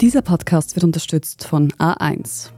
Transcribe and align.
Dieser 0.00 0.22
Podcast 0.22 0.76
wird 0.76 0.84
unterstützt 0.84 1.44
von 1.44 1.72
A1. 1.72 2.50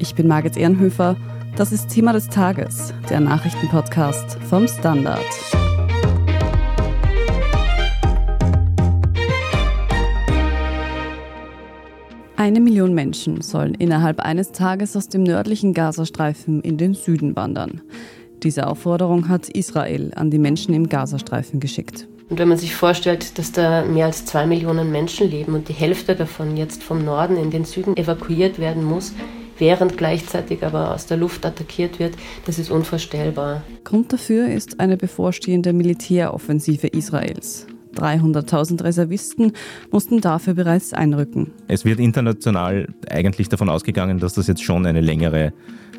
Ich 0.00 0.16
bin 0.16 0.26
Margit 0.26 0.56
Ehrenhöfer. 0.56 1.16
Das 1.54 1.70
ist 1.70 1.90
Thema 1.90 2.12
des 2.12 2.28
Tages, 2.28 2.92
der 3.08 3.20
Nachrichtenpodcast 3.20 4.36
vom 4.42 4.66
Standard. 4.66 5.24
Eine 12.34 12.58
Million 12.58 12.94
Menschen 12.94 13.42
sollen 13.42 13.74
innerhalb 13.74 14.18
eines 14.18 14.50
Tages 14.50 14.96
aus 14.96 15.06
dem 15.06 15.22
nördlichen 15.22 15.74
Gazastreifen 15.74 16.62
in 16.62 16.78
den 16.78 16.94
Süden 16.94 17.36
wandern. 17.36 17.80
Diese 18.42 18.66
Aufforderung 18.66 19.28
hat 19.28 19.48
Israel 19.48 20.12
an 20.16 20.32
die 20.32 20.40
Menschen 20.40 20.74
im 20.74 20.88
Gazastreifen 20.88 21.60
geschickt. 21.60 22.08
Und 22.32 22.38
wenn 22.38 22.48
man 22.48 22.56
sich 22.56 22.74
vorstellt, 22.74 23.36
dass 23.36 23.52
da 23.52 23.84
mehr 23.84 24.06
als 24.06 24.24
zwei 24.24 24.46
Millionen 24.46 24.90
Menschen 24.90 25.30
leben 25.30 25.52
und 25.52 25.68
die 25.68 25.74
Hälfte 25.74 26.16
davon 26.16 26.56
jetzt 26.56 26.82
vom 26.82 27.04
Norden 27.04 27.36
in 27.36 27.50
den 27.50 27.66
Süden 27.66 27.94
evakuiert 27.94 28.58
werden 28.58 28.84
muss, 28.84 29.12
während 29.58 29.98
gleichzeitig 29.98 30.64
aber 30.64 30.94
aus 30.94 31.04
der 31.04 31.18
Luft 31.18 31.44
attackiert 31.44 31.98
wird, 31.98 32.14
das 32.46 32.58
ist 32.58 32.70
unvorstellbar. 32.70 33.62
Grund 33.84 34.14
dafür 34.14 34.48
ist 34.48 34.80
eine 34.80 34.96
bevorstehende 34.96 35.74
Militäroffensive 35.74 36.86
Israels. 36.86 37.66
300.000 37.96 38.84
Reservisten 38.84 39.52
mussten 39.90 40.20
dafür 40.20 40.54
bereits 40.54 40.92
einrücken. 40.92 41.50
Es 41.68 41.84
wird 41.84 42.00
international 42.00 42.88
eigentlich 43.08 43.48
davon 43.48 43.68
ausgegangen, 43.68 44.18
dass 44.18 44.34
das 44.34 44.46
jetzt 44.46 44.62
schon 44.62 44.86
eine 44.86 45.00
längere 45.00 45.52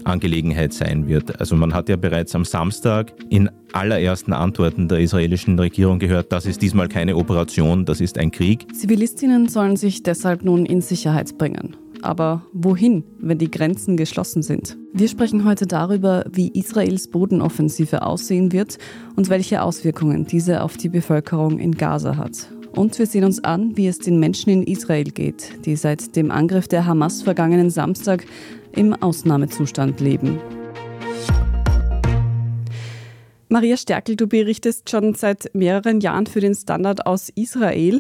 Angelegenheit 0.06 0.74
sein 0.74 1.08
wird. 1.08 1.40
Also 1.40 1.56
man 1.56 1.74
hat 1.74 1.90
ja 1.90 1.96
bereits 1.96 2.36
am 2.36 2.46
Samstag 2.46 3.14
in 3.30 3.50
allerersten 3.72 4.34
Antworten 4.34 4.88
der 4.88 5.00
israelischen 5.00 5.58
Regierung 5.58 6.00
gehört, 6.00 6.32
das 6.32 6.46
ist 6.46 6.62
diesmal 6.62 6.88
keine 6.88 7.16
Operation, 7.16 7.86
das 7.86 8.02
ist 8.02 8.18
ein 8.18 8.32
Krieg. 8.32 8.68
Zivilistinnen 8.76 9.48
sollen 9.48 9.78
sich 9.78 10.04
deshalb 10.04 10.44
nun 10.44 10.66
in 10.66 10.82
Sicherheit 10.82 11.38
bringen. 11.38 11.76
Aber 12.04 12.46
wohin, 12.52 13.06
wenn 13.20 13.38
die 13.38 13.50
Grenzen 13.50 13.96
geschlossen 13.96 14.44
sind? 14.44 14.78
Wir 14.92 15.08
sprechen 15.08 15.46
heute 15.46 15.66
darüber, 15.66 16.26
wie 16.32 16.50
Israels 16.50 17.08
Bodenoffensive 17.08 18.02
aussehen 18.02 18.52
wird 18.52 18.78
und 19.16 19.30
welche 19.30 19.62
Auswirkungen 19.62 20.28
diese 20.28 20.62
auf 20.64 20.76
die 20.76 20.90
Bevölkerung 20.90 21.60
in 21.60 21.76
Gaza 21.76 22.18
hat. 22.18 22.52
Und 22.76 23.00
wir 23.00 23.06
sehen 23.06 23.24
uns 23.24 23.44
an, 23.44 23.78
wie 23.78 23.88
es 23.88 24.00
den 24.00 24.20
Menschen 24.20 24.50
in 24.50 24.64
Israel 24.64 25.06
geht, 25.06 25.66
die 25.66 25.78
seit 25.78 26.16
dem 26.18 26.30
Angriff 26.30 26.68
der 26.68 26.86
Hamas 26.86 27.22
vergangenen 27.22 27.70
Samstag 27.70 28.26
im 28.76 28.94
Ausnahmezustand 28.94 30.02
leben. 30.02 30.40
Maria 33.54 33.78
Stärkel, 33.78 34.16
du 34.16 34.26
berichtest 34.26 34.90
schon 34.90 35.14
seit 35.14 35.54
mehreren 35.54 36.02
Jahren 36.02 36.26
für 36.26 36.40
den 36.40 36.56
Standard 36.56 37.06
aus 37.06 37.30
Israel. 37.36 38.00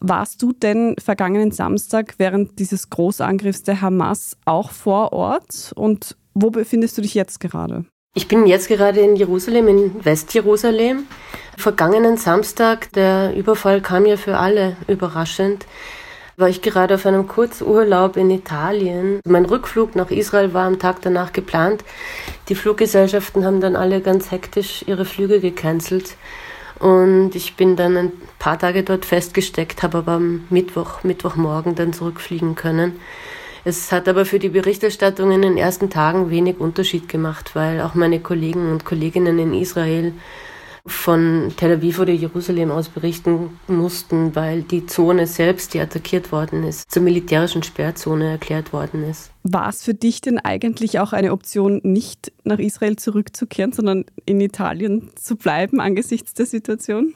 Warst 0.00 0.40
du 0.40 0.54
denn 0.54 0.96
vergangenen 0.98 1.50
Samstag 1.50 2.14
während 2.16 2.58
dieses 2.58 2.88
Großangriffs 2.88 3.64
der 3.64 3.82
Hamas 3.82 4.38
auch 4.46 4.70
vor 4.70 5.12
Ort? 5.12 5.74
Und 5.76 6.16
wo 6.32 6.48
befindest 6.48 6.96
du 6.96 7.02
dich 7.02 7.12
jetzt 7.12 7.38
gerade? 7.38 7.84
Ich 8.14 8.28
bin 8.28 8.46
jetzt 8.46 8.66
gerade 8.68 9.00
in 9.00 9.14
Jerusalem, 9.14 9.68
in 9.68 10.04
Westjerusalem. 10.06 11.02
Vergangenen 11.58 12.16
Samstag, 12.16 12.90
der 12.94 13.36
Überfall 13.36 13.82
kam 13.82 14.06
ja 14.06 14.16
für 14.16 14.38
alle 14.38 14.74
überraschend 14.88 15.66
war 16.36 16.48
ich 16.48 16.62
gerade 16.62 16.94
auf 16.94 17.06
einem 17.06 17.28
Kurzurlaub 17.28 18.16
in 18.16 18.30
Italien. 18.30 19.20
Mein 19.24 19.44
Rückflug 19.44 19.94
nach 19.94 20.10
Israel 20.10 20.52
war 20.52 20.66
am 20.66 20.78
Tag 20.78 21.02
danach 21.02 21.32
geplant. 21.32 21.84
Die 22.48 22.54
Fluggesellschaften 22.54 23.44
haben 23.44 23.60
dann 23.60 23.76
alle 23.76 24.00
ganz 24.00 24.30
hektisch 24.30 24.84
ihre 24.86 25.04
Flüge 25.04 25.40
gecancelt. 25.40 26.16
Und 26.80 27.32
ich 27.34 27.56
bin 27.56 27.76
dann 27.76 27.96
ein 27.96 28.12
paar 28.38 28.58
Tage 28.58 28.82
dort 28.82 29.04
festgesteckt, 29.04 29.82
habe 29.82 29.98
aber 29.98 30.12
am 30.12 30.44
Mittwoch, 30.50 31.04
Mittwochmorgen 31.04 31.76
dann 31.76 31.92
zurückfliegen 31.92 32.56
können. 32.56 32.98
Es 33.64 33.92
hat 33.92 34.08
aber 34.08 34.26
für 34.26 34.38
die 34.38 34.50
Berichterstattung 34.50 35.30
in 35.30 35.40
den 35.40 35.56
ersten 35.56 35.88
Tagen 35.88 36.28
wenig 36.28 36.58
Unterschied 36.58 37.08
gemacht, 37.08 37.52
weil 37.54 37.80
auch 37.80 37.94
meine 37.94 38.20
Kollegen 38.20 38.70
und 38.70 38.84
Kolleginnen 38.84 39.38
in 39.38 39.54
Israel 39.54 40.12
von 40.86 41.52
Tel 41.56 41.72
Aviv 41.72 41.98
oder 41.98 42.12
Jerusalem 42.12 42.70
aus 42.70 42.90
berichten 42.90 43.58
mussten, 43.68 44.34
weil 44.34 44.62
die 44.62 44.86
Zone 44.86 45.26
selbst, 45.26 45.72
die 45.72 45.80
attackiert 45.80 46.30
worden 46.30 46.62
ist, 46.62 46.90
zur 46.90 47.02
militärischen 47.02 47.62
Sperrzone 47.62 48.32
erklärt 48.32 48.72
worden 48.72 49.02
ist. 49.08 49.30
War 49.42 49.68
es 49.68 49.82
für 49.82 49.94
dich 49.94 50.20
denn 50.20 50.38
eigentlich 50.38 50.98
auch 50.98 51.12
eine 51.12 51.32
Option, 51.32 51.80
nicht 51.82 52.32
nach 52.44 52.58
Israel 52.58 52.96
zurückzukehren, 52.96 53.72
sondern 53.72 54.04
in 54.26 54.40
Italien 54.40 55.10
zu 55.16 55.36
bleiben 55.36 55.80
angesichts 55.80 56.34
der 56.34 56.46
Situation? 56.46 57.14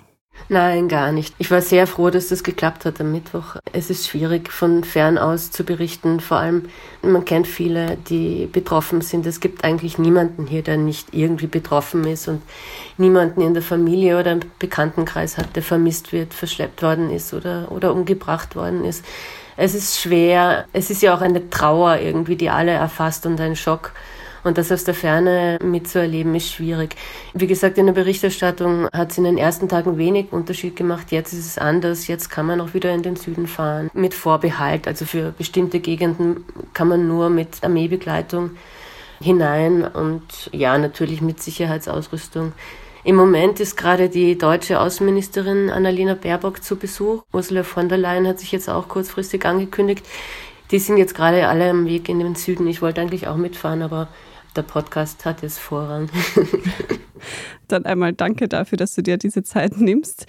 Nein, 0.50 0.89
gar 0.89 1.12
nicht. 1.12 1.34
Ich 1.37 1.50
war 1.50 1.61
sehr 1.61 1.87
froh, 1.87 2.09
dass 2.09 2.28
das 2.28 2.43
geklappt 2.43 2.87
hat 2.87 3.03
am 3.03 3.12
Mittwoch. 3.12 3.56
Es 3.75 3.91
ist 3.91 4.09
schwierig, 4.09 4.50
von 4.50 4.83
fern 4.83 5.19
aus 5.19 5.50
zu 5.50 5.62
berichten. 5.62 6.21
Vor 6.21 6.39
allem, 6.39 6.71
man 7.03 7.27
kennt 7.27 7.47
viele, 7.47 7.99
die 8.09 8.49
betroffen 8.50 9.03
sind. 9.03 9.27
Es 9.27 9.41
gibt 9.41 9.62
eigentlich 9.62 9.99
niemanden 9.99 10.47
hier, 10.47 10.62
der 10.62 10.78
nicht 10.78 11.09
irgendwie 11.12 11.49
betroffen 11.49 12.05
ist 12.05 12.28
und 12.28 12.41
niemanden 12.97 13.43
in 13.43 13.53
der 13.53 13.62
Familie 13.62 14.19
oder 14.19 14.33
im 14.33 14.41
Bekanntenkreis 14.59 15.37
hat, 15.37 15.55
der 15.55 15.62
vermisst 15.62 16.12
wird, 16.15 16.33
verschleppt 16.33 16.83
worden 16.83 17.11
ist 17.11 17.34
oder, 17.34 17.71
oder 17.71 17.93
umgebracht 17.93 18.56
worden 18.56 18.87
ist. 18.87 19.05
Es 19.59 19.75
ist 19.75 20.00
schwer. 20.00 20.65
Es 20.72 20.88
ist 20.88 21.03
ja 21.03 21.15
auch 21.15 21.21
eine 21.21 21.50
Trauer 21.50 21.99
irgendwie, 21.99 22.37
die 22.37 22.49
alle 22.49 22.72
erfasst 22.72 23.27
und 23.27 23.38
ein 23.38 23.55
Schock. 23.55 23.93
Und 24.44 24.59
das 24.59 24.72
aus 24.72 24.84
der 24.84 24.94
Ferne 24.94 25.59
mitzuerleben, 25.62 26.34
ist 26.34 26.53
schwierig. 26.53 26.97
Wie 27.34 27.47
gesagt, 27.47 27.78
in 27.78 27.87
der 27.87 27.93
Berichterstattung 27.93 28.88
hat 28.93 29.10
es 29.10 29.19
in 29.19 29.25
den 29.25 29.38
ersten 29.38 29.69
Tagen 29.69 29.99
wenig 29.99 30.32
Unterschied 30.32 30.76
gemacht. 30.76 31.10
Jetzt 31.10 31.32
ist 31.32 31.47
es 31.47 31.59
anders. 31.59 32.06
Jetzt 32.06 32.31
kann 32.31 32.47
man 32.47 32.60
auch 32.60 32.75
wieder 32.75 32.93
in 32.93 33.03
den 33.03 33.16
Süden 33.16 33.47
fahren. 33.47 33.91
Mit 33.94 34.15
Vorbehalt. 34.15 34.87
Also 34.87 35.04
für 35.04 35.32
bestimmte 35.32 35.81
Gegenden 35.81 36.44
kann 36.75 36.88
man 36.88 37.09
nur 37.09 37.31
mit 37.31 37.62
Armeebegleitung 37.62 38.50
hinein 39.21 39.84
und 39.84 40.49
ja, 40.53 40.78
natürlich 40.78 41.20
mit 41.20 41.43
Sicherheitsausrüstung. 41.43 42.53
Im 43.05 43.16
Moment 43.16 43.60
ist 43.60 43.76
gerade 43.76 44.09
die 44.09 44.37
deutsche 44.37 44.81
Außenministerin 44.81 45.70
Annalena 45.70 46.15
Baerbock 46.15 46.62
zu 46.62 46.76
Besuch. 46.76 47.22
Ursula 47.32 47.62
von 47.62 47.88
der 47.88 47.99
Leyen 47.99 48.26
hat 48.26 48.38
sich 48.38 48.53
jetzt 48.53 48.69
auch 48.69 48.88
kurzfristig 48.88 49.47
angekündigt. 49.47 50.05
Die 50.70 50.78
sind 50.78 50.99
jetzt 50.99 51.15
gerade 51.15 51.49
alle 51.49 51.70
am 51.70 51.87
Weg 51.87 52.09
in 52.09 52.19
den 52.19 52.34
Süden. 52.34 52.66
Ich 52.66 52.82
wollte 52.82 53.00
eigentlich 53.00 53.26
auch 53.26 53.37
mitfahren, 53.37 53.82
aber 53.82 54.09
der 54.58 54.64
Podcast 54.64 55.24
hat 55.24 55.42
jetzt 55.42 55.58
Vorrang. 55.58 56.10
Dann 57.69 57.84
einmal 57.84 58.12
danke 58.12 58.48
dafür, 58.48 58.76
dass 58.76 58.94
du 58.94 59.02
dir 59.02 59.16
diese 59.16 59.44
Zeit 59.44 59.78
nimmst. 59.78 60.26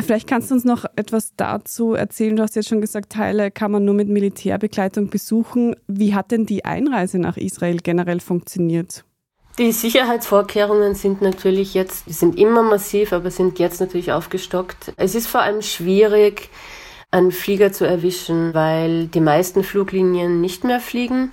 Vielleicht 0.00 0.26
kannst 0.26 0.50
du 0.50 0.54
uns 0.54 0.64
noch 0.64 0.86
etwas 0.96 1.34
dazu 1.36 1.92
erzählen. 1.92 2.34
Du 2.34 2.42
hast 2.42 2.56
jetzt 2.56 2.70
schon 2.70 2.80
gesagt, 2.80 3.12
Teile 3.12 3.50
kann 3.50 3.70
man 3.70 3.84
nur 3.84 3.94
mit 3.94 4.08
Militärbegleitung 4.08 5.10
besuchen. 5.10 5.76
Wie 5.86 6.14
hat 6.14 6.30
denn 6.30 6.46
die 6.46 6.64
Einreise 6.64 7.18
nach 7.18 7.36
Israel 7.36 7.76
generell 7.76 8.20
funktioniert? 8.20 9.04
Die 9.58 9.70
Sicherheitsvorkehrungen 9.70 10.94
sind 10.94 11.20
natürlich 11.20 11.74
jetzt, 11.74 12.06
die 12.06 12.14
sind 12.14 12.38
immer 12.38 12.62
massiv, 12.62 13.12
aber 13.12 13.30
sind 13.30 13.58
jetzt 13.58 13.80
natürlich 13.80 14.12
aufgestockt. 14.12 14.94
Es 14.96 15.14
ist 15.14 15.26
vor 15.26 15.42
allem 15.42 15.60
schwierig, 15.60 16.48
einen 17.10 17.32
Flieger 17.32 17.70
zu 17.70 17.84
erwischen, 17.84 18.54
weil 18.54 19.08
die 19.08 19.20
meisten 19.20 19.62
Fluglinien 19.62 20.40
nicht 20.40 20.64
mehr 20.64 20.80
fliegen. 20.80 21.32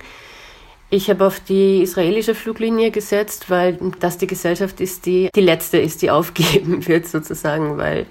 Ich 0.92 1.08
habe 1.08 1.24
auf 1.24 1.38
die 1.38 1.82
israelische 1.82 2.34
Fluglinie 2.34 2.90
gesetzt, 2.90 3.48
weil 3.48 3.78
das 4.00 4.18
die 4.18 4.26
Gesellschaft 4.26 4.80
ist, 4.80 5.06
die 5.06 5.30
die 5.34 5.40
letzte 5.40 5.78
ist, 5.78 6.02
die 6.02 6.10
aufgeben 6.10 6.86
wird 6.86 7.06
sozusagen, 7.06 7.78
weil 7.78 8.06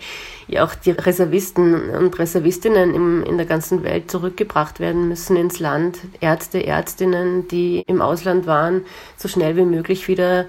ja 0.48 0.64
auch 0.64 0.74
die 0.74 0.92
Reservisten 0.92 1.90
und 1.90 2.18
Reservistinnen 2.18 2.96
im, 2.96 3.24
in 3.24 3.38
der 3.38 3.46
ganzen 3.46 3.84
Welt 3.84 4.10
zurückgebracht 4.10 4.80
werden 4.80 5.10
müssen 5.10 5.36
ins 5.36 5.60
Land. 5.60 6.00
Ärzte, 6.22 6.66
Ärztinnen, 6.66 7.48
die 7.50 7.84
im 7.86 8.02
Ausland 8.02 8.48
waren, 8.48 8.86
so 9.18 9.28
schnell 9.28 9.58
wie 9.58 9.66
möglich 9.66 10.08
wieder 10.08 10.46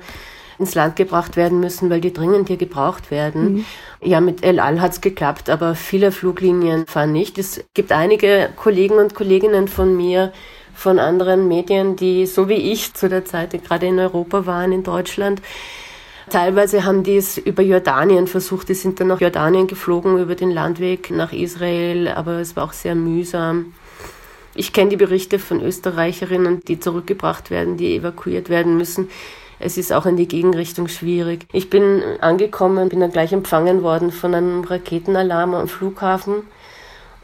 ins 0.61 0.75
Land 0.75 0.95
gebracht 0.95 1.37
werden 1.37 1.59
müssen, 1.59 1.91
weil 1.91 2.01
die 2.01 2.13
dringend 2.13 2.49
hier 2.49 2.59
gebraucht 2.59 3.11
werden. 3.11 3.55
Mhm. 3.55 3.65
Ja, 4.03 4.21
mit 4.21 4.45
El 4.45 4.61
Al 4.61 4.81
hat's 4.81 5.01
geklappt, 5.01 5.51
aber 5.51 5.75
viele 5.75 6.13
Fluglinien 6.13 6.87
fahren 6.87 7.13
nicht. 7.13 7.39
Es 7.39 7.65
gibt 7.75 7.93
einige 7.93 8.51
Kollegen 8.57 8.95
und 8.95 9.15
Kolleginnen 9.15 9.69
von 9.69 9.97
mir, 9.97 10.33
von 10.81 10.99
anderen 10.99 11.47
Medien, 11.47 11.95
die 11.95 12.25
so 12.25 12.49
wie 12.49 12.55
ich 12.55 12.95
zu 12.95 13.11
der 13.11 13.27
Zeit 13.27 13.53
gerade 13.63 13.87
in 13.87 13.99
Europa 13.99 14.47
waren, 14.47 14.73
in 14.73 14.83
Deutschland. 14.83 15.43
Teilweise 16.31 16.85
haben 16.85 17.03
die 17.03 17.17
es 17.17 17.37
über 17.37 17.63
Jordanien 17.63 18.27
versucht, 18.27 18.71
die 18.71 18.75
sind 18.75 18.99
dann 18.99 19.09
nach 19.09 19.21
Jordanien 19.21 19.67
geflogen 19.67 20.19
über 20.19 20.35
den 20.35 20.51
Landweg 20.51 21.11
nach 21.11 21.33
Israel, 21.33 22.09
aber 22.09 22.39
es 22.39 22.57
war 22.57 22.65
auch 22.65 22.73
sehr 22.73 22.95
mühsam. 22.95 23.75
Ich 24.55 24.73
kenne 24.73 24.91
die 24.91 24.97
Berichte 24.97 25.39
von 25.39 25.61
Österreicherinnen, 25.61 26.63
die 26.67 26.81
zurückgebracht 26.81 27.51
werden, 27.51 27.77
die 27.77 27.97
evakuiert 27.97 28.49
werden 28.49 28.79
müssen. 28.79 29.11
Es 29.59 29.77
ist 29.77 29.93
auch 29.93 30.07
in 30.07 30.17
die 30.17 30.29
Gegenrichtung 30.29 30.89
schwierig. 30.89 31.47
Ich 31.53 31.69
bin 31.69 32.03
angekommen, 32.21 32.89
bin 32.89 33.01
dann 33.01 33.13
gleich 33.13 33.35
empfangen 33.35 33.83
worden 33.83 34.13
von 34.13 34.35
einem 34.35 34.65
Raketenalarm 34.65 35.55
am 35.55 35.69
Flughafen 35.69 36.45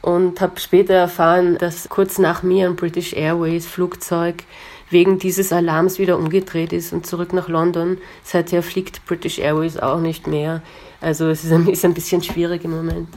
und 0.06 0.40
habe 0.40 0.60
später 0.60 0.94
erfahren, 0.94 1.58
dass 1.58 1.88
kurz 1.88 2.18
nach 2.18 2.44
mir 2.44 2.68
ein 2.68 2.76
British 2.76 3.12
Airways 3.12 3.66
Flugzeug 3.66 4.44
wegen 4.88 5.18
dieses 5.18 5.52
Alarms 5.52 5.98
wieder 5.98 6.16
umgedreht 6.16 6.72
ist 6.72 6.92
und 6.92 7.04
zurück 7.04 7.32
nach 7.32 7.48
London. 7.48 7.98
Seither 8.22 8.62
fliegt 8.62 9.04
British 9.06 9.40
Airways 9.40 9.76
auch 9.76 9.98
nicht 9.98 10.28
mehr. 10.28 10.62
Also 11.00 11.26
es 11.26 11.42
ist 11.42 11.50
ein, 11.50 11.66
ist 11.66 11.84
ein 11.84 11.92
bisschen 11.92 12.22
schwierig 12.22 12.64
im 12.64 12.70
Moment. 12.70 13.08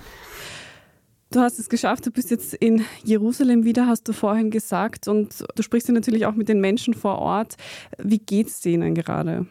Du 1.30 1.42
hast 1.42 1.60
es 1.60 1.70
geschafft, 1.70 2.08
du 2.08 2.12
bist 2.12 2.32
jetzt 2.32 2.56
in 2.56 2.84
Jerusalem 3.04 3.66
wieder, 3.66 3.86
hast 3.86 4.08
du 4.08 4.14
vorhin 4.14 4.50
gesagt, 4.50 5.08
und 5.08 5.46
du 5.54 5.62
sprichst 5.62 5.90
ja 5.90 5.94
natürlich 5.94 6.26
auch 6.26 6.34
mit 6.34 6.50
den 6.50 6.60
Menschen 6.60 6.96
vor 6.96 7.20
Ort. 7.20 7.56
Wie 8.00 8.18
geht's 8.18 8.62
denen 8.62 8.96
gerade? 8.96 9.46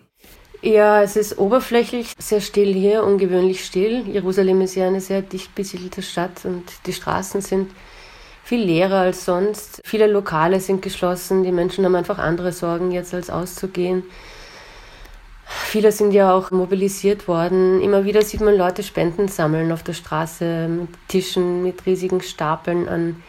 Ja, 0.61 1.03
es 1.03 1.15
ist 1.15 1.39
oberflächlich 1.39 2.13
sehr 2.19 2.41
still 2.41 2.75
hier, 2.75 3.05
ungewöhnlich 3.05 3.65
still. 3.65 4.05
Jerusalem 4.09 4.61
ist 4.61 4.75
ja 4.75 4.89
eine 4.89 5.01
sehr 5.01 5.23
dicht 5.23 5.55
besiedelte 5.55 6.03
Stadt 6.03 6.45
und 6.45 6.65
die 6.87 6.93
Straßen 6.93 7.41
sind 7.41 7.71
viel 8.43 8.65
leerer 8.65 9.01
als 9.01 9.25
sonst. 9.25 9.81
Viele 9.85 10.09
Lokale 10.09 10.59
sind 10.59 10.83
geschlossen, 10.83 11.45
die 11.45 11.53
Menschen 11.53 11.85
haben 11.85 11.95
einfach 11.95 12.19
andere 12.19 12.51
Sorgen 12.53 12.91
jetzt 12.91 13.15
als 13.15 13.31
auszugehen. 13.31 14.03
Viele 15.47 15.93
sind 15.93 16.13
ja 16.13 16.35
auch 16.35 16.51
mobilisiert 16.51 17.29
worden. 17.29 17.81
Immer 17.81 18.05
wieder 18.05 18.23
sieht 18.23 18.41
man 18.41 18.57
Leute 18.57 18.83
Spenden 18.83 19.29
sammeln 19.29 19.71
auf 19.71 19.85
der 19.85 19.93
Straße 19.93 20.67
mit 20.69 20.89
Tischen, 21.07 21.63
mit 21.63 21.87
riesigen 21.87 22.21
Stapeln 22.21 22.89
an 22.89 23.23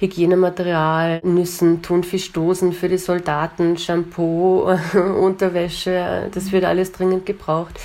Hygienematerial, 0.00 1.20
Nüssen, 1.22 1.82
Thunfischdosen 1.82 2.72
für 2.72 2.88
die 2.88 2.98
Soldaten, 2.98 3.76
Shampoo, 3.76 4.62
Unterwäsche. 4.94 6.28
Das 6.32 6.52
wird 6.52 6.64
alles 6.64 6.92
dringend 6.92 7.26
gebraucht. 7.26 7.78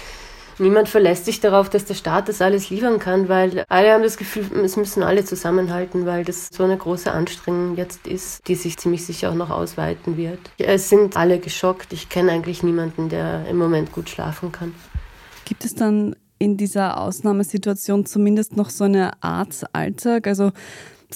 Niemand 0.58 0.88
verlässt 0.88 1.26
sich 1.26 1.42
darauf, 1.42 1.70
dass 1.70 1.84
der 1.84 1.96
Staat 1.96 2.30
das 2.30 2.42
alles 2.42 2.70
liefern 2.70 2.98
kann, 2.98 3.28
weil 3.28 3.66
alle 3.68 3.92
haben 3.92 4.04
das 4.04 4.16
Gefühl, 4.16 4.46
es 4.64 4.78
müssen 4.78 5.04
alle 5.04 5.26
zusammenhalten, 5.26 6.06
weil 6.06 6.24
das 6.24 6.48
so 6.50 6.64
eine 6.64 6.78
große 6.78 7.12
Anstrengung 7.12 7.76
jetzt 7.76 8.08
ist, 8.08 8.48
die 8.48 8.56
sich 8.56 8.78
ziemlich 8.78 9.06
sicher 9.06 9.32
auch 9.32 9.36
noch 9.36 9.50
ausweiten 9.50 10.16
wird. 10.16 10.40
Es 10.58 10.88
sind 10.88 11.18
alle 11.18 11.40
geschockt. 11.40 11.92
Ich 11.92 12.08
kenne 12.08 12.32
eigentlich 12.32 12.64
niemanden, 12.64 13.10
der 13.10 13.46
im 13.50 13.58
Moment 13.58 13.92
gut 13.92 14.10
schlafen 14.10 14.54
kann. 14.54 14.74
Gibt 15.44 15.66
es 15.66 15.76
dann 15.76 16.16
in 16.40 16.56
dieser 16.56 17.02
Ausnahmesituation 17.02 18.06
zumindest 18.06 18.56
noch 18.56 18.70
so 18.70 18.86
eine 18.86 19.22
Art 19.22 19.66
Alltag? 19.74 20.26
Also 20.26 20.52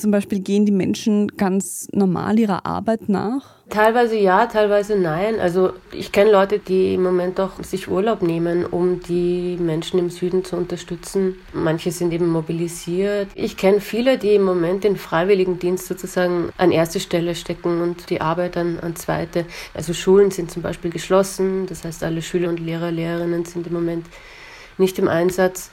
zum 0.02 0.12
Beispiel 0.12 0.40
gehen 0.40 0.66
die 0.66 0.72
Menschen 0.72 1.28
ganz 1.38 1.88
normal 1.92 2.40
ihrer 2.40 2.66
Arbeit 2.66 3.10
nach? 3.10 3.60
Teilweise 3.70 4.18
ja, 4.18 4.48
teilweise 4.48 4.96
nein. 4.96 5.40
Also 5.40 5.74
ich 5.92 6.12
kenne 6.12 6.32
Leute, 6.32 6.58
die 6.58 6.96
im 6.96 7.04
Moment 7.04 7.40
auch 7.40 7.64
sich 7.64 7.88
Urlaub 7.88 8.24
nehmen, 8.24 8.66
um 8.66 9.00
die 9.02 9.58
Menschen 9.60 10.00
im 10.00 10.10
Süden 10.10 10.44
zu 10.44 10.56
unterstützen. 10.56 11.36
Manche 11.54 11.92
sind 11.92 12.12
eben 12.12 12.30
mobilisiert. 12.30 13.28
Ich 13.36 13.58
kenne 13.58 13.80
viele, 13.80 14.18
die 14.18 14.36
im 14.36 14.44
Moment 14.44 14.84
den 14.84 14.98
Freiwilligendienst 14.98 15.86
sozusagen 15.86 16.50
an 16.58 16.72
erste 16.72 17.00
Stelle 17.00 17.36
stecken 17.36 17.82
und 17.82 18.10
die 18.10 18.22
Arbeit 18.22 18.58
an, 18.58 18.80
an 18.80 18.96
zweite. 18.96 19.46
Also 19.76 19.94
Schulen 19.94 20.32
sind 20.32 20.50
zum 20.50 20.64
Beispiel 20.64 20.90
geschlossen. 20.90 21.68
Das 21.68 21.84
heißt, 21.84 22.04
alle 22.04 22.24
Schüler 22.24 22.50
und 22.50 22.60
Lehrer, 22.60 22.90
Lehrerinnen 22.90 23.46
sind 23.46 23.68
im 23.68 23.74
Moment 23.74 24.08
nicht 24.80 24.98
im 24.98 25.08
Einsatz. 25.08 25.70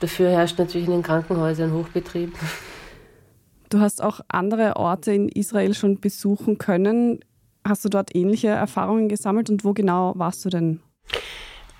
Dafür 0.00 0.28
herrscht 0.28 0.58
natürlich 0.58 0.86
in 0.86 0.92
den 0.92 1.02
Krankenhäusern 1.02 1.72
Hochbetrieb. 1.72 2.34
Du 3.74 3.80
hast 3.80 4.00
auch 4.00 4.20
andere 4.28 4.76
Orte 4.76 5.12
in 5.12 5.28
Israel 5.28 5.74
schon 5.74 5.98
besuchen 5.98 6.58
können. 6.58 7.18
Hast 7.66 7.84
du 7.84 7.88
dort 7.88 8.14
ähnliche 8.14 8.46
Erfahrungen 8.46 9.08
gesammelt 9.08 9.50
und 9.50 9.64
wo 9.64 9.72
genau 9.72 10.12
warst 10.14 10.44
du 10.44 10.48
denn? 10.48 10.78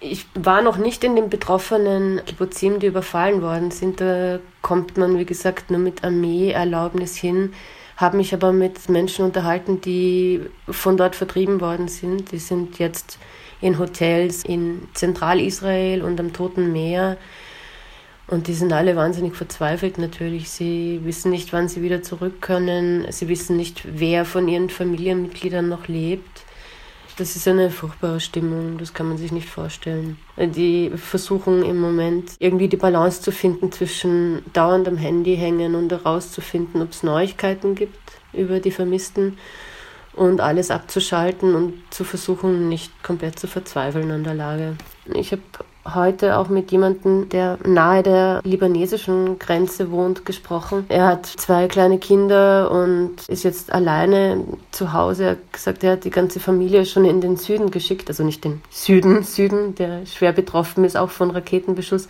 Ich 0.01 0.27
war 0.35 0.61
noch 0.61 0.77
nicht 0.77 1.05
in 1.05 1.15
den 1.15 1.31
betroffenen 1.31 2.21
Kibbutzim, 2.27 2.81
die 2.81 2.89
überfallen 2.89 3.43
worden 3.43 3.71
sind. 3.71 4.01
Da 4.01 4.41
kommt 4.61 4.97
man, 4.97 5.17
wie 5.19 5.25
gesagt, 5.25 5.71
nur 5.71 5.79
mit 5.79 6.03
Armeeerlaubnis 6.03 7.15
hin. 7.15 7.53
Habe 7.97 8.17
mich 8.17 8.35
aber 8.35 8.53
mit 8.53 8.89
Menschen 8.89 9.25
unterhalten, 9.25 9.81
die 9.81 10.41
von 10.69 10.97
dort 10.97 11.15
vertrieben 11.15 11.61
worden 11.61 11.87
sind. 11.87 12.33
Die 12.33 12.39
sind 12.39 12.81
jetzt 12.81 13.21
in 13.61 13.79
Hotels 13.79 14.45
in 14.45 14.89
Zentralisrael 14.95 16.03
und 16.03 16.19
am 16.19 16.33
Toten 16.33 16.73
Meer 16.73 17.19
und 18.27 18.47
die 18.47 18.55
sind 18.55 18.73
alle 18.73 18.97
wahnsinnig 18.97 19.37
verzweifelt 19.37 19.99
natürlich. 19.99 20.51
Sie 20.51 21.01
wissen 21.05 21.31
nicht, 21.31 21.53
wann 21.53 21.69
sie 21.69 21.83
wieder 21.83 22.03
zurück 22.03 22.41
können. 22.41 23.07
Sie 23.11 23.29
wissen 23.29 23.57
nicht, 23.57 23.83
wer 23.85 24.25
von 24.25 24.49
ihren 24.49 24.71
Familienmitgliedern 24.71 25.69
noch 25.69 25.89
lebt. 25.89 26.45
Das 27.17 27.37
ist 27.37 27.47
eine 27.47 27.71
furchtbare 27.71 28.19
Stimmung, 28.19 28.77
das 28.77 28.93
kann 28.93 29.07
man 29.07 29.19
sich 29.19 29.31
nicht 29.31 29.49
vorstellen. 29.49 30.17
Die 30.37 30.91
versuchen 30.97 31.63
im 31.63 31.81
Moment 31.81 32.33
irgendwie 32.41 32.67
die 32.67 32.77
Balance 32.77 33.23
zu 33.23 33.31
finden 33.31 33.71
zwischen 33.71 34.43
dauernd 34.53 34.89
am 34.89 34.97
Handy 34.97 35.37
hängen 35.37 35.77
und 35.77 35.93
herauszufinden, 35.93 36.83
ob 36.83 36.91
es 36.91 37.05
Neuigkeiten 37.05 37.77
gibt 37.77 38.01
über 38.33 38.59
die 38.59 38.73
Vermissten 38.73 39.39
und 40.15 40.41
alles 40.41 40.73
abzuschalten 40.73 41.55
und 41.55 41.75
zu 41.91 42.03
versuchen, 42.03 42.69
nicht 42.69 42.91
komplett 43.05 43.39
zu 43.39 43.47
verzweifeln 43.47 44.11
an 44.11 44.25
der 44.25 44.35
Lage. 44.35 44.77
Ich 45.15 45.31
habe 45.31 45.43
heute 45.93 46.39
auch 46.39 46.49
mit 46.49 46.73
jemandem, 46.73 47.29
der 47.29 47.59
nahe 47.65 48.03
der 48.03 48.41
libanesischen 48.45 49.39
Grenze 49.39 49.91
wohnt, 49.91 50.25
gesprochen. 50.25 50.87
Er 50.89 51.07
hat 51.07 51.27
zwei 51.27 51.69
kleine 51.69 51.99
Kinder 51.99 52.71
und 52.71 53.17
ist 53.29 53.45
jetzt 53.45 53.73
alleine 53.73 54.45
zu 54.71 54.93
Hause. 54.93 55.25
Er 55.25 55.31
hat 55.33 55.53
gesagt, 55.53 55.85
er 55.85 55.93
hat 55.93 56.05
die 56.05 56.11
ganze 56.11 56.41
Familie 56.41 56.87
schon 56.87 57.05
in 57.05 57.21
den 57.21 57.37
Süden 57.37 57.71
geschickt, 57.71 58.09
also 58.09 58.25
nicht 58.25 58.45
den 58.45 58.63
Süden, 58.71 59.23
Süden, 59.23 59.75
der 59.75 60.07
schwer 60.07 60.33
betroffen 60.33 60.85
ist 60.85 60.97
auch 60.97 61.11
von 61.11 61.31
Raketenbeschuss, 61.31 62.09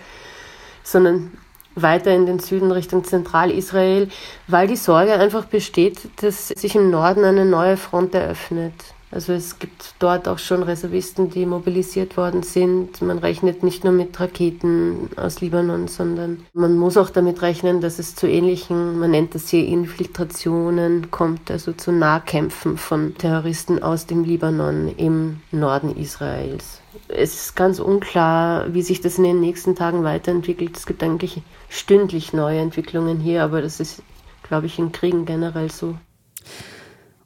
sondern 0.83 1.33
weiter 1.75 2.15
in 2.15 2.27
den 2.27 2.39
Süden 2.39 2.71
Richtung 2.71 3.05
Zentralisrael, 3.05 4.09
weil 4.47 4.69
die 4.69 4.77
Sorge 4.77 5.15
einfach 5.15 5.47
besteht, 5.47 5.99
dass 6.23 6.49
sich 6.49 6.77
im 6.77 6.91
Norden 6.91 7.25
eine 7.25 7.45
neue 7.45 7.77
Front 7.77 8.15
eröffnet. 8.15 8.75
Also 9.15 9.33
es 9.33 9.61
gibt 9.61 9.95
dort 10.01 10.27
auch 10.27 10.41
schon 10.41 10.65
Reservisten, 10.65 11.31
die 11.31 11.47
mobilisiert 11.47 12.17
worden 12.17 12.43
sind. 12.43 13.01
Man 13.01 13.19
rechnet 13.19 13.63
nicht 13.63 13.85
nur 13.85 13.93
mit 13.93 14.19
Raketen 14.19 15.09
aus 15.15 15.41
Libanon, 15.41 15.87
sondern 15.87 16.45
man 16.53 16.77
muss 16.77 16.97
auch 16.97 17.11
damit 17.11 17.41
rechnen, 17.41 17.81
dass 17.81 18.01
es 18.01 18.17
zu 18.17 18.27
ähnlichen, 18.27 18.99
man 18.99 19.13
nennt 19.13 19.37
das 19.37 19.51
hier 19.51 19.65
Infiltrationen, 19.69 21.13
kommt, 21.13 21.49
also 21.49 21.73
zu 21.73 21.93
Nahkämpfen 21.93 22.77
von 22.77 23.15
Terroristen 23.17 23.81
aus 23.81 24.07
dem 24.07 24.25
Libanon 24.25 24.93
im 24.97 25.41
Norden 25.53 25.97
Israels. 25.97 26.81
Es 27.07 27.35
ist 27.35 27.55
ganz 27.55 27.79
unklar, 27.79 28.75
wie 28.75 28.83
sich 28.83 29.01
das 29.01 29.19
in 29.19 29.25
den 29.25 29.41
nächsten 29.41 29.77
Tagen 29.77 30.03
weiterentwickelt. 30.03 30.77
Es 30.77 30.87
gibt 30.87 31.05
eigentlich 31.05 31.41
stündlich 31.69 32.33
neue 32.33 32.59
Entwicklungen 32.59 33.21
hier, 33.21 33.45
aber 33.45 33.63
das 33.63 33.79
ist, 33.79 34.03
glaube 34.43 34.67
ich, 34.67 34.81
in 34.81 34.91
Kriegen 34.91 35.25
generell 35.25 35.71
so. 35.71 35.95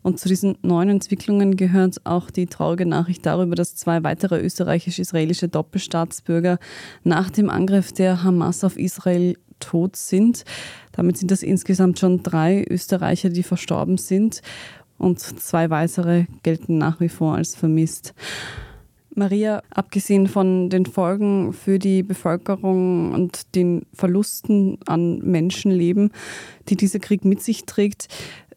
Und 0.08 0.18
zu 0.18 0.30
diesen 0.30 0.56
neuen 0.62 0.88
Entwicklungen 0.88 1.58
gehört 1.58 2.06
auch 2.06 2.30
die 2.30 2.46
traurige 2.46 2.86
Nachricht 2.86 3.26
darüber, 3.26 3.54
dass 3.54 3.76
zwei 3.76 4.02
weitere 4.04 4.40
österreichisch-israelische 4.40 5.48
Doppelstaatsbürger 5.48 6.58
nach 7.04 7.28
dem 7.28 7.50
Angriff 7.50 7.92
der 7.92 8.24
Hamas 8.24 8.64
auf 8.64 8.78
Israel 8.78 9.36
tot 9.60 9.96
sind. 9.96 10.46
Damit 10.92 11.18
sind 11.18 11.30
das 11.30 11.42
insgesamt 11.42 11.98
schon 11.98 12.22
drei 12.22 12.64
Österreicher, 12.70 13.28
die 13.28 13.42
verstorben 13.42 13.98
sind. 13.98 14.40
Und 14.96 15.20
zwei 15.20 15.68
weitere 15.68 16.24
gelten 16.42 16.78
nach 16.78 17.00
wie 17.00 17.10
vor 17.10 17.34
als 17.34 17.54
vermisst. 17.54 18.14
Maria, 19.14 19.62
abgesehen 19.68 20.26
von 20.26 20.70
den 20.70 20.86
Folgen 20.86 21.52
für 21.52 21.78
die 21.78 22.02
Bevölkerung 22.02 23.12
und 23.12 23.54
den 23.54 23.84
Verlusten 23.92 24.78
an 24.86 25.18
Menschenleben, 25.18 26.12
die 26.70 26.76
dieser 26.76 26.98
Krieg 26.98 27.26
mit 27.26 27.42
sich 27.42 27.66
trägt, 27.66 28.08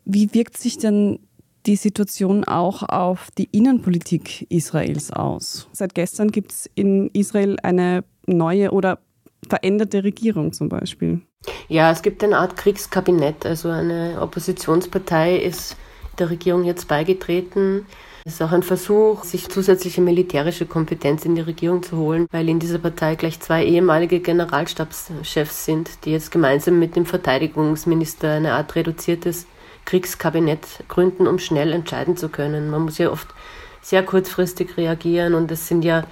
wie 0.05 0.33
wirkt 0.33 0.57
sich 0.57 0.77
denn 0.77 1.19
die 1.65 1.75
Situation 1.75 2.43
auch 2.43 2.83
auf 2.83 3.29
die 3.37 3.49
Innenpolitik 3.51 4.47
Israels 4.49 5.11
aus? 5.11 5.67
Seit 5.73 5.95
gestern 5.95 6.31
gibt 6.31 6.51
es 6.51 6.69
in 6.75 7.09
Israel 7.13 7.57
eine 7.63 8.03
neue 8.25 8.71
oder 8.71 8.99
veränderte 9.47 10.03
Regierung 10.03 10.53
zum 10.53 10.69
Beispiel. 10.69 11.21
Ja, 11.67 11.91
es 11.91 12.01
gibt 12.01 12.23
eine 12.23 12.37
Art 12.37 12.55
Kriegskabinett. 12.57 13.45
Also 13.45 13.69
eine 13.69 14.21
Oppositionspartei 14.21 15.37
ist 15.37 15.75
der 16.19 16.29
Regierung 16.29 16.63
jetzt 16.63 16.87
beigetreten. 16.87 17.85
Es 18.23 18.33
ist 18.33 18.41
auch 18.43 18.51
ein 18.51 18.61
Versuch, 18.61 19.23
sich 19.23 19.49
zusätzliche 19.49 20.01
militärische 20.01 20.67
Kompetenz 20.67 21.25
in 21.25 21.33
die 21.33 21.41
Regierung 21.41 21.81
zu 21.81 21.97
holen, 21.97 22.27
weil 22.31 22.49
in 22.49 22.59
dieser 22.59 22.77
Partei 22.77 23.15
gleich 23.15 23.39
zwei 23.39 23.65
ehemalige 23.65 24.19
Generalstabschefs 24.19 25.65
sind, 25.65 26.05
die 26.05 26.11
jetzt 26.11 26.29
gemeinsam 26.29 26.77
mit 26.77 26.95
dem 26.95 27.07
Verteidigungsminister 27.07 28.33
eine 28.33 28.53
Art 28.53 28.75
reduziertes 28.75 29.47
Kriegskabinett 29.85 30.83
gründen, 30.87 31.27
um 31.27 31.39
schnell 31.39 31.71
entscheiden 31.73 32.17
zu 32.17 32.29
können. 32.29 32.69
Man 32.69 32.83
muss 32.83 32.97
ja 32.97 33.11
oft 33.11 33.27
sehr 33.81 34.03
kurzfristig 34.03 34.77
reagieren 34.77 35.33
und 35.33 35.51
es 35.51 35.67
sind 35.67 35.83
ja 35.83 36.03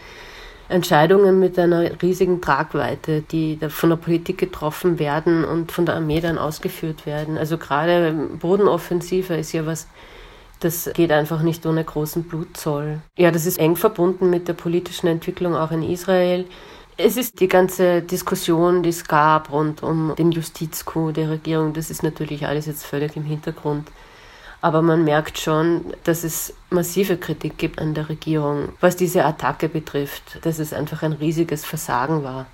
Entscheidungen 0.70 1.40
mit 1.40 1.58
einer 1.58 2.02
riesigen 2.02 2.42
Tragweite, 2.42 3.22
die 3.22 3.58
von 3.70 3.90
der 3.90 3.98
Politik 3.98 4.38
getroffen 4.38 5.00
werden 5.00 5.44
und 5.44 5.72
von 5.72 5.86
der 5.86 5.96
Armee 5.96 6.22
dann 6.22 6.38
ausgeführt 6.38 7.06
werden. 7.08 7.38
Also 7.38 7.58
gerade 7.58 8.14
Bodenoffensive 8.40 9.34
ist 9.36 9.52
ja 9.52 9.66
was, 9.66 9.88
das 10.60 10.92
geht 10.94 11.12
einfach 11.12 11.42
nicht 11.42 11.66
ohne 11.66 11.84
großen 11.84 12.24
Blutzoll. 12.24 13.00
Ja, 13.18 13.32
das 13.32 13.48
ist 13.48 13.58
eng 13.58 13.78
verbunden 13.78 14.30
mit 14.30 14.48
der 14.48 14.54
politischen 14.54 15.08
Entwicklung 15.08 15.56
auch 15.56 15.72
in 15.72 15.82
Israel. 15.82 16.46
Es 17.02 17.16
ist 17.16 17.40
die 17.40 17.48
ganze 17.48 18.02
Diskussion, 18.02 18.84
die 18.84 18.90
es 18.90 19.08
gab 19.08 19.54
rund 19.54 19.84
um 19.84 20.14
den 20.18 20.34
Justizcoup 20.34 21.14
der 21.14 21.30
Regierung, 21.30 21.72
das 21.72 21.90
ist 21.90 22.04
natürlich 22.04 22.46
alles 22.46 22.66
jetzt 22.66 22.86
völlig 22.86 23.16
im 23.16 23.24
Hintergrund. 23.24 23.88
Aber 24.60 24.82
man 24.82 25.06
merkt 25.06 25.40
schon, 25.40 25.94
dass 26.04 26.26
es 26.26 26.54
massive 26.70 27.16
Kritik 27.16 27.58
gibt 27.58 27.80
an 27.80 27.94
der 27.94 28.10
Regierung, 28.10 28.74
was 28.82 28.98
diese 28.98 29.24
Attacke 29.24 29.70
betrifft, 29.70 30.46
dass 30.46 30.60
es 30.60 30.74
einfach 30.74 31.02
ein 31.02 31.14
riesiges 31.14 31.64
Versagen 31.64 32.26
war. 32.26 32.48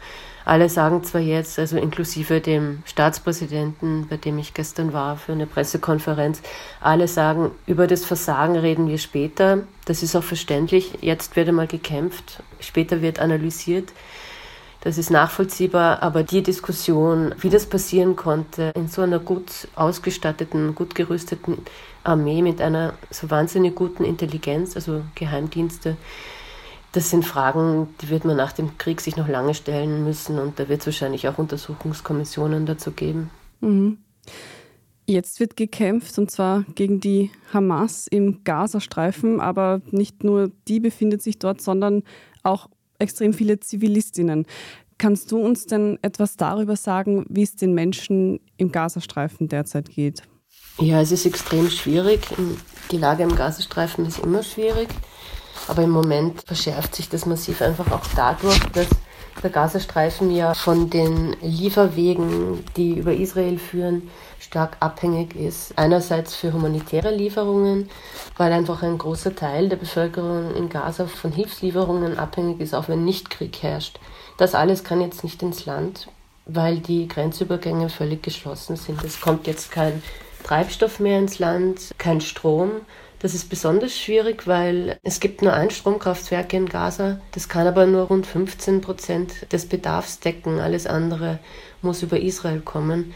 Alle 0.45 0.69
sagen 0.69 1.03
zwar 1.03 1.21
jetzt, 1.21 1.57
also 1.57 1.77
inklusive 1.77 2.39
dem 2.39 2.83
Staatspräsidenten, 2.85 4.07
bei 4.07 4.17
dem 4.17 4.37
ich 4.37 4.53
gestern 4.53 4.93
war 4.93 5.17
für 5.17 5.31
eine 5.31 5.47
Pressekonferenz, 5.47 6.43
alle 6.81 7.07
sagen, 7.07 7.49
über 7.65 7.87
das 7.87 8.05
Versagen 8.05 8.55
reden 8.55 8.87
wir 8.87 8.99
später. 8.99 9.63
Das 9.85 10.03
ist 10.03 10.15
auch 10.15 10.23
verständlich. 10.23 10.99
Jetzt 11.01 11.35
wird 11.35 11.49
einmal 11.49 11.65
gekämpft, 11.65 12.43
später 12.59 13.01
wird 13.01 13.17
analysiert. 13.17 13.91
Das 14.85 14.99
ist 14.99 15.09
nachvollziehbar, 15.09 16.03
aber 16.03 16.21
die 16.21 16.43
Diskussion, 16.43 17.33
wie 17.39 17.49
das 17.49 17.65
passieren 17.65 18.15
konnte, 18.15 18.71
in 18.75 18.87
so 18.87 19.01
einer 19.01 19.17
gut 19.17 19.67
ausgestatteten, 19.73 20.75
gut 20.75 20.93
gerüsteten 20.93 21.57
Armee 22.03 22.43
mit 22.43 22.61
einer 22.61 22.93
so 23.09 23.31
wahnsinnig 23.31 23.73
guten 23.73 24.03
Intelligenz, 24.03 24.75
also 24.75 25.01
Geheimdienste, 25.15 25.97
das 26.91 27.09
sind 27.09 27.25
Fragen, 27.25 27.95
die 27.99 28.09
wird 28.09 28.25
man 28.25 28.37
nach 28.37 28.51
dem 28.51 28.77
Krieg 28.77 29.01
sich 29.01 29.17
noch 29.17 29.27
lange 29.27 29.55
stellen 29.55 30.03
müssen 30.03 30.37
und 30.37 30.59
da 30.59 30.69
wird 30.69 30.81
es 30.81 30.85
wahrscheinlich 30.85 31.27
auch 31.27 31.39
Untersuchungskommissionen 31.39 32.67
dazu 32.67 32.91
geben. 32.91 33.31
Mhm. 33.61 33.97
Jetzt 35.07 35.39
wird 35.39 35.57
gekämpft 35.57 36.15
und 36.19 36.29
zwar 36.29 36.63
gegen 36.75 36.99
die 36.99 37.31
Hamas 37.51 38.05
im 38.05 38.43
Gazastreifen, 38.43 39.41
aber 39.41 39.81
nicht 39.89 40.23
nur 40.23 40.51
die 40.67 40.79
befindet 40.79 41.23
sich 41.23 41.39
dort, 41.39 41.59
sondern 41.59 42.03
auch 42.43 42.69
extrem 42.99 43.33
viele 43.33 43.59
Zivilistinnen. 43.59 44.45
Kannst 44.97 45.31
du 45.31 45.37
uns 45.37 45.65
denn 45.65 45.99
etwas 46.01 46.37
darüber 46.37 46.75
sagen, 46.75 47.25
wie 47.29 47.43
es 47.43 47.55
den 47.55 47.73
Menschen 47.73 48.39
im 48.57 48.71
Gazastreifen 48.71 49.47
derzeit 49.47 49.89
geht? 49.89 50.23
Ja, 50.79 51.01
es 51.01 51.11
ist 51.11 51.25
extrem 51.25 51.69
schwierig. 51.69 52.21
Die 52.91 52.97
Lage 52.97 53.23
im 53.23 53.35
Gazastreifen 53.35 54.05
ist 54.05 54.19
immer 54.19 54.43
schwierig. 54.43 54.89
Aber 55.67 55.83
im 55.83 55.89
Moment 55.89 56.43
verschärft 56.45 56.95
sich 56.95 57.09
das 57.09 57.25
massiv 57.25 57.61
einfach 57.61 57.91
auch 57.91 58.05
dadurch, 58.15 58.59
dass 58.73 58.87
der 59.41 59.49
Gazastreifen 59.49 60.31
ja 60.31 60.53
von 60.53 60.89
den 60.89 61.35
Lieferwegen, 61.41 62.63
die 62.77 62.99
über 62.99 63.13
Israel 63.13 63.57
führen, 63.57 64.09
stark 64.45 64.77
abhängig 64.79 65.35
ist. 65.35 65.77
Einerseits 65.77 66.35
für 66.35 66.53
humanitäre 66.53 67.13
Lieferungen, 67.13 67.89
weil 68.37 68.53
einfach 68.53 68.83
ein 68.83 68.97
großer 68.97 69.35
Teil 69.35 69.69
der 69.69 69.75
Bevölkerung 69.75 70.55
in 70.55 70.69
Gaza 70.69 71.07
von 71.07 71.31
Hilfslieferungen 71.31 72.17
abhängig 72.17 72.61
ist, 72.61 72.73
auch 72.73 72.87
wenn 72.87 73.03
nicht 73.03 73.29
Krieg 73.29 73.61
herrscht. 73.61 73.99
Das 74.37 74.55
alles 74.55 74.83
kann 74.83 75.01
jetzt 75.01 75.23
nicht 75.23 75.41
ins 75.41 75.65
Land, 75.65 76.07
weil 76.45 76.77
die 76.77 77.07
Grenzübergänge 77.07 77.89
völlig 77.89 78.23
geschlossen 78.23 78.75
sind. 78.75 79.03
Es 79.03 79.19
kommt 79.19 79.47
jetzt 79.47 79.71
kein 79.71 80.01
Treibstoff 80.43 80.99
mehr 80.99 81.19
ins 81.19 81.39
Land, 81.39 81.91
kein 81.97 82.21
Strom. 82.21 82.71
Das 83.19 83.33
ist 83.33 83.49
besonders 83.49 83.97
schwierig, 83.97 84.45
weil 84.45 84.99
es 85.01 85.19
gibt 85.19 85.41
nur 85.41 85.53
ein 85.53 85.71
Stromkraftwerk 85.71 86.53
in 86.53 86.69
Gaza. 86.69 87.19
Das 87.31 87.49
kann 87.49 87.65
aber 87.65 87.87
nur 87.87 88.03
rund 88.03 88.27
15 88.27 88.81
Prozent 88.81 89.51
des 89.51 89.67
Bedarfs 89.67 90.19
decken. 90.19 90.59
Alles 90.59 90.85
andere 90.85 91.39
muss 91.81 92.03
über 92.03 92.19
Israel 92.19 92.59
kommen. 92.59 93.13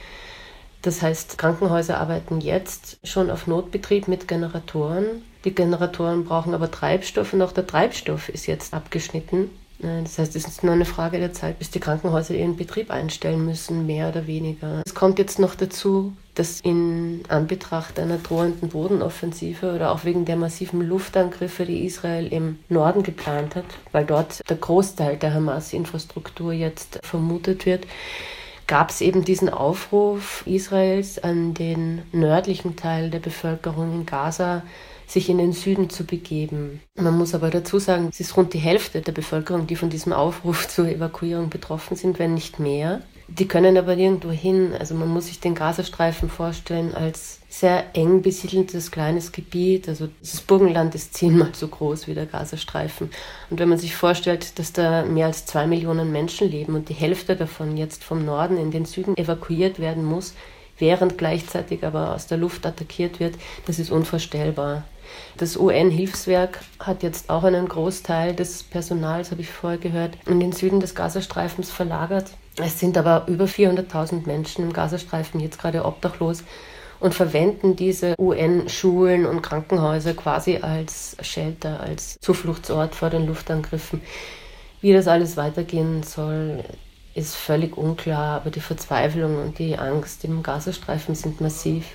Das 0.82 1.02
heißt, 1.02 1.38
Krankenhäuser 1.38 2.00
arbeiten 2.00 2.40
jetzt 2.40 3.00
schon 3.04 3.30
auf 3.30 3.48
Notbetrieb 3.48 4.08
mit 4.08 4.28
Generatoren. 4.28 5.24
Die 5.44 5.54
Generatoren 5.54 6.26
brauchen 6.26 6.54
aber 6.54 6.72
Treibstoff 6.72 7.34
und 7.34 7.42
auch 7.42 7.52
der 7.52 7.68
Treibstoff 7.68 8.30
ist 8.30 8.46
jetzt 8.46 8.74
abgeschnitten. 8.74 9.50
Das 9.82 10.20
heißt, 10.20 10.36
es 10.36 10.46
ist 10.46 10.64
nur 10.64 10.74
eine 10.74 10.84
Frage 10.84 11.20
der 11.20 11.32
Zeit, 11.32 11.58
bis 11.58 11.70
die 11.70 11.80
Krankenhäuser 11.80 12.34
ihren 12.34 12.58
Betrieb 12.58 12.92
einstellen 12.92 13.46
müssen, 13.46 13.86
mehr 13.86 14.10
oder 14.10 14.28
weniger. 14.28 14.84
Es 14.86 14.94
kommt 14.94 15.20
jetzt 15.20 15.40
noch 15.40 15.56
dazu, 15.56 16.12
dass 16.36 16.60
in 16.60 17.24
Anbetracht 17.30 17.98
einer 17.98 18.18
drohenden 18.18 18.70
Bodenoffensive 18.70 19.74
oder 19.74 19.92
auch 19.92 20.04
wegen 20.04 20.26
der 20.26 20.36
massiven 20.36 20.82
Luftangriffe, 20.82 21.66
die 21.66 21.86
Israel 21.86 22.28
im 22.28 22.60
Norden 22.68 23.04
geplant 23.04 23.56
hat, 23.56 23.64
weil 23.94 24.06
dort 24.06 24.42
der 24.50 24.58
Großteil 24.58 25.16
der 25.16 25.34
Hamas-Infrastruktur 25.34 26.52
jetzt 26.52 27.00
vermutet 27.02 27.66
wird, 27.66 27.88
gab 28.70 28.92
es 28.92 29.02
eben 29.02 29.26
diesen 29.26 29.50
Aufruf 29.50 30.44
Israels 30.46 31.18
an 31.18 31.56
den 31.56 32.04
nördlichen 32.12 32.76
Teil 32.76 33.10
der 33.10 33.18
Bevölkerung 33.20 33.92
in 33.94 34.06
Gaza, 34.06 34.62
sich 35.08 35.28
in 35.28 35.40
den 35.40 35.54
Süden 35.54 35.90
zu 35.90 36.06
begeben. 36.06 36.80
Man 36.96 37.18
muss 37.18 37.34
aber 37.34 37.50
dazu 37.50 37.80
sagen, 37.80 38.10
es 38.12 38.20
ist 38.20 38.38
rund 38.38 38.54
die 38.54 38.60
Hälfte 38.60 39.02
der 39.02 39.12
Bevölkerung, 39.12 39.66
die 39.66 39.76
von 39.76 39.90
diesem 39.90 40.14
Aufruf 40.14 40.68
zur 40.70 40.88
Evakuierung 40.88 41.50
betroffen 41.50 41.98
sind, 41.98 42.20
wenn 42.20 42.36
nicht 42.36 42.60
mehr. 42.60 43.02
Die 43.28 43.48
können 43.48 43.76
aber 43.76 43.96
nirgendwo 43.96 44.30
hin. 44.30 44.74
Also 44.78 44.94
man 44.94 45.10
muss 45.10 45.28
sich 45.28 45.40
den 45.40 45.56
Gazastreifen 45.56 46.30
vorstellen 46.30 46.94
als 46.94 47.39
sehr 47.50 47.96
eng 47.96 48.22
besiedeltes 48.22 48.92
kleines 48.92 49.32
Gebiet. 49.32 49.90
Also 49.90 50.08
das 50.22 50.40
Burgenland 50.42 50.94
ist 50.94 51.16
zehnmal 51.16 51.50
so 51.54 51.68
groß 51.68 52.08
wie 52.08 52.14
der 52.14 52.28
Gazastreifen. 52.28 53.10
Und 53.50 53.60
wenn 53.60 53.70
man 53.70 53.80
sich 53.80 53.96
vorstellt, 53.96 54.60
dass 54.60 54.72
da 54.72 55.04
mehr 55.04 55.26
als 55.26 55.48
zwei 55.48 55.66
Millionen 55.66 56.12
Menschen 56.12 56.50
leben 56.50 56.76
und 56.76 56.90
die 56.90 56.94
Hälfte 56.94 57.36
davon 57.36 57.76
jetzt 57.76 58.04
vom 58.04 58.24
Norden 58.24 58.58
in 58.58 58.70
den 58.70 58.86
Süden 58.86 59.18
evakuiert 59.18 59.80
werden 59.80 60.06
muss, 60.06 60.36
während 60.78 61.18
gleichzeitig 61.18 61.84
aber 61.84 62.14
aus 62.14 62.28
der 62.28 62.38
Luft 62.38 62.66
attackiert 62.66 63.20
wird, 63.20 63.36
das 63.66 63.80
ist 63.80 63.92
unvorstellbar. 63.92 64.84
Das 65.38 65.58
UN-Hilfswerk 65.58 66.60
hat 66.80 67.02
jetzt 67.02 67.32
auch 67.32 67.44
einen 67.44 67.68
Großteil 67.68 68.36
des 68.36 68.62
Personals, 68.62 69.32
habe 69.32 69.42
ich 69.42 69.50
vorher 69.50 69.80
gehört, 69.80 70.16
in 70.28 70.40
den 70.40 70.52
Süden 70.52 70.80
des 70.80 70.94
Gazastreifens 70.94 71.72
verlagert. 71.72 72.30
Es 72.58 72.80
sind 72.80 72.96
aber 72.96 73.26
über 73.28 73.46
400.000 73.46 74.28
Menschen 74.28 74.66
im 74.66 74.74
Gazastreifen 74.74 75.40
jetzt 75.40 75.60
gerade 75.60 75.84
obdachlos 75.84 76.44
und 77.00 77.14
verwenden 77.14 77.76
diese 77.76 78.16
UN-Schulen 78.20 79.26
und 79.26 79.42
Krankenhäuser 79.42 80.14
quasi 80.14 80.58
als 80.58 81.16
Shelter, 81.22 81.80
als 81.80 82.20
Zufluchtsort 82.20 82.96
vor 82.96 83.10
den 83.10 83.28
Luftangriffen. 83.28 84.02
Wie 84.82 84.94
das 84.94 85.08
alles 85.08 85.38
weitergehen 85.38 86.04
soll, 86.04 86.64
ist 87.14 87.36
völlig 87.36 87.78
unklar, 87.78 88.38
aber 88.38 88.50
die 88.50 88.62
Verzweiflung 88.62 89.42
und 89.42 89.60
die 89.60 89.78
Angst 89.78 90.24
im 90.24 90.44
Gazastreifen 90.44 91.16
sind 91.16 91.42
massiv. 91.42 91.86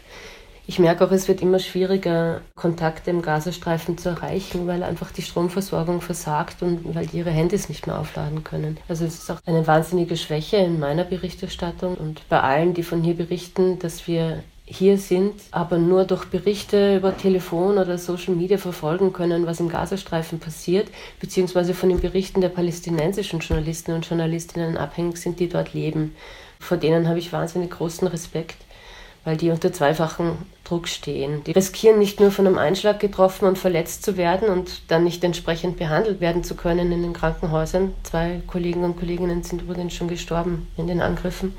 Ich 0.67 0.79
merke 0.79 1.05
auch, 1.05 1.11
es 1.11 1.29
wird 1.29 1.43
immer 1.43 1.59
schwieriger, 1.59 2.41
Kontakte 2.55 3.11
im 3.11 3.21
Gazastreifen 3.21 3.99
zu 3.99 4.09
erreichen, 4.09 4.67
weil 4.67 4.83
einfach 4.83 5.13
die 5.13 5.21
Stromversorgung 5.21 6.01
versagt 6.01 6.63
und 6.63 6.95
weil 6.95 7.07
die 7.07 7.19
ihre 7.19 7.31
Handys 7.31 7.69
nicht 7.69 7.87
mehr 7.87 7.99
aufladen 7.99 8.45
können. 8.45 8.79
Also 8.89 9.05
es 9.05 9.19
ist 9.19 9.31
auch 9.31 9.41
eine 9.45 9.67
wahnsinnige 9.67 10.17
Schwäche 10.17 10.57
in 10.57 10.81
meiner 10.81 11.05
Berichterstattung 11.05 11.97
und 11.97 12.27
bei 12.31 12.41
allen, 12.41 12.73
die 12.73 12.83
von 12.83 13.03
hier 13.03 13.15
berichten, 13.15 13.79
dass 13.79 14.07
wir 14.07 14.43
hier 14.75 14.99
sind, 14.99 15.35
aber 15.51 15.79
nur 15.79 16.05
durch 16.05 16.27
Berichte 16.27 16.97
über 16.97 17.17
Telefon 17.17 17.79
oder 17.79 17.99
Social 17.99 18.35
Media 18.35 18.59
verfolgen 18.59 19.13
können, 19.13 19.47
was 19.47 19.61
im 19.61 19.69
Gazastreifen 19.69 20.41
passiert, 20.41 20.89
beziehungsweise 21.21 21.75
von 21.75 21.89
den 21.89 22.01
Berichten 22.01 22.41
der 22.41 22.49
palästinensischen 22.49 23.41
Journalisten 23.41 23.93
und 23.93 24.07
Journalistinnen 24.07 24.77
abhängig 24.77 25.19
sind, 25.19 25.41
die 25.41 25.49
dort 25.49 25.75
leben. 25.75 26.15
Vor 26.59 26.77
denen 26.77 27.09
habe 27.09 27.19
ich 27.19 27.33
wahnsinnig 27.33 27.71
großen 27.71 28.09
Respekt 28.09 28.57
weil 29.25 29.37
die 29.39 29.51
unter 29.51 29.73
zweifachen 29.73 30.37
Druck 30.65 30.87
stehen. 30.87 31.43
Die 31.45 31.53
riskieren 31.53 31.99
nicht 31.99 32.21
nur 32.21 32.31
von 32.31 32.47
einem 32.47 32.59
Einschlag 32.59 33.01
getroffen 33.01 33.47
und 33.47 33.59
verletzt 33.59 34.05
zu 34.05 34.17
werden 34.17 34.49
und 34.49 34.83
dann 34.89 35.05
nicht 35.05 35.25
entsprechend 35.25 35.79
behandelt 35.79 36.21
werden 36.21 36.45
zu 36.45 36.55
können 36.55 36.93
in 36.93 37.03
den 37.03 37.15
Krankenhäusern. 37.15 37.95
Zwei 38.03 38.43
Kollegen 38.47 38.85
und 38.85 38.99
Kolleginnen 38.99 39.43
sind 39.43 39.63
übrigens 39.63 39.95
schon 39.95 40.09
gestorben 40.09 40.69
in 40.77 40.87
den 40.87 41.01
Angriffen 41.01 41.55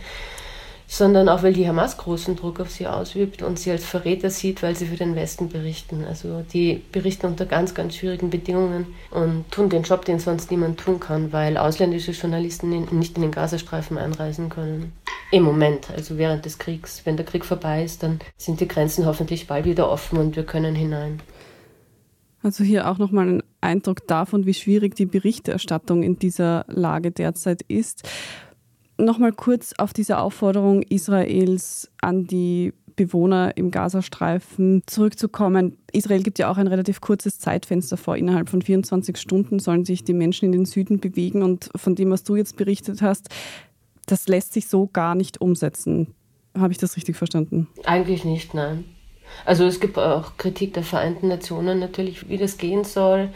sondern 0.87 1.29
auch 1.29 1.43
weil 1.43 1.53
die 1.53 1.67
Hamas 1.67 1.97
großen 1.97 2.35
Druck 2.35 2.59
auf 2.59 2.69
sie 2.69 2.87
ausübt 2.87 3.41
und 3.41 3.59
sie 3.59 3.71
als 3.71 3.85
Verräter 3.85 4.29
sieht, 4.29 4.63
weil 4.63 4.75
sie 4.75 4.85
für 4.85 4.97
den 4.97 5.15
Westen 5.15 5.49
berichten. 5.49 6.05
Also 6.07 6.43
die 6.53 6.81
berichten 6.91 7.27
unter 7.27 7.45
ganz, 7.45 7.73
ganz 7.73 7.95
schwierigen 7.95 8.29
Bedingungen 8.29 8.87
und 9.11 9.45
tun 9.51 9.69
den 9.69 9.83
Job, 9.83 10.05
den 10.05 10.19
sonst 10.19 10.51
niemand 10.51 10.79
tun 10.79 10.99
kann, 10.99 11.33
weil 11.33 11.57
ausländische 11.57 12.11
Journalisten 12.11 12.69
nicht 12.69 13.15
in 13.15 13.21
den 13.21 13.31
Gazastreifen 13.31 13.97
einreisen 13.97 14.49
können. 14.49 14.93
Im 15.31 15.43
Moment, 15.43 15.89
also 15.89 16.17
während 16.17 16.45
des 16.45 16.59
Kriegs. 16.59 17.01
Wenn 17.03 17.17
der 17.17 17.25
Krieg 17.25 17.45
vorbei 17.45 17.83
ist, 17.83 18.03
dann 18.03 18.19
sind 18.37 18.59
die 18.59 18.67
Grenzen 18.67 19.05
hoffentlich 19.05 19.47
bald 19.47 19.65
wieder 19.65 19.89
offen 19.89 20.19
und 20.19 20.35
wir 20.35 20.45
können 20.45 20.75
hinein. 20.75 21.19
Also 22.43 22.63
hier 22.63 22.87
auch 22.87 22.99
nochmal 22.99 23.27
ein 23.27 23.43
Eindruck 23.59 24.05
davon, 24.05 24.45
wie 24.45 24.53
schwierig 24.53 24.95
die 24.95 25.07
Berichterstattung 25.07 26.03
in 26.03 26.19
dieser 26.19 26.65
Lage 26.67 27.09
derzeit 27.09 27.63
ist 27.63 28.07
nochmal 28.97 29.31
kurz 29.31 29.73
auf 29.77 29.93
diese 29.93 30.19
Aufforderung 30.19 30.81
Israels 30.83 31.89
an 32.01 32.27
die 32.27 32.73
Bewohner 32.95 33.57
im 33.57 33.71
Gazastreifen 33.71 34.83
zurückzukommen. 34.85 35.77
Israel 35.91 36.23
gibt 36.23 36.39
ja 36.39 36.49
auch 36.49 36.57
ein 36.57 36.67
relativ 36.67 37.01
kurzes 37.01 37.39
Zeitfenster 37.39 37.97
vor. 37.97 38.15
Innerhalb 38.15 38.49
von 38.49 38.61
24 38.61 39.17
Stunden 39.17 39.59
sollen 39.59 39.85
sich 39.85 40.03
die 40.03 40.13
Menschen 40.13 40.45
in 40.45 40.51
den 40.53 40.65
Süden 40.65 40.99
bewegen. 40.99 41.43
Und 41.43 41.69
von 41.75 41.95
dem, 41.95 42.11
was 42.11 42.23
du 42.23 42.35
jetzt 42.35 42.55
berichtet 42.55 43.01
hast, 43.01 43.29
das 44.05 44.27
lässt 44.27 44.53
sich 44.53 44.67
so 44.67 44.87
gar 44.87 45.15
nicht 45.15 45.41
umsetzen. 45.41 46.13
Habe 46.57 46.71
ich 46.71 46.77
das 46.77 46.95
richtig 46.95 47.17
verstanden? 47.17 47.67
Eigentlich 47.83 48.23
nicht, 48.23 48.53
nein. 48.53 48.85
Also 49.43 49.65
es 49.65 49.79
gibt 49.79 49.97
auch 49.97 50.37
Kritik 50.37 50.73
der 50.73 50.83
Vereinten 50.83 51.27
Nationen 51.27 51.79
natürlich, 51.79 52.29
wie 52.29 52.37
das 52.37 52.57
gehen 52.57 52.83
soll. 52.83 53.29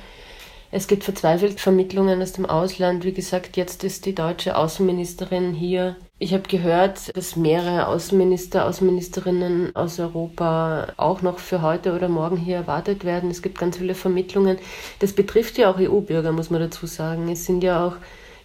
Es 0.72 0.88
gibt 0.88 1.04
verzweifelt 1.04 1.60
Vermittlungen 1.60 2.22
aus 2.22 2.34
dem 2.34 2.46
Ausland. 2.46 3.04
Wie 3.04 3.12
gesagt, 3.12 3.58
jetzt 3.58 3.84
ist 3.84 4.06
die 4.06 4.14
deutsche 4.14 4.56
Außenministerin 4.56 5.54
hier. 5.54 5.96
Ich 6.20 6.32
habe 6.32 6.44
gehört, 6.44 7.16
dass 7.18 7.36
mehrere 7.36 7.88
Außenminister, 7.88 8.66
Außenministerinnen 8.66 9.76
aus 9.76 10.00
Europa 10.00 10.90
auch 10.98 11.24
noch 11.24 11.40
für 11.40 11.64
heute 11.64 11.96
oder 11.96 12.08
morgen 12.08 12.38
hier 12.38 12.58
erwartet 12.58 13.04
werden. 13.04 13.32
Es 13.32 13.42
gibt 13.42 13.58
ganz 13.58 13.78
viele 13.78 13.96
Vermittlungen. 13.96 14.60
Das 15.00 15.14
betrifft 15.14 15.58
ja 15.58 15.72
auch 15.72 15.80
EU-Bürger, 15.80 16.32
muss 16.32 16.52
man 16.52 16.62
dazu 16.62 16.86
sagen. 16.86 17.30
Es 17.30 17.46
sind 17.46 17.64
ja 17.64 17.88
auch 17.88 17.96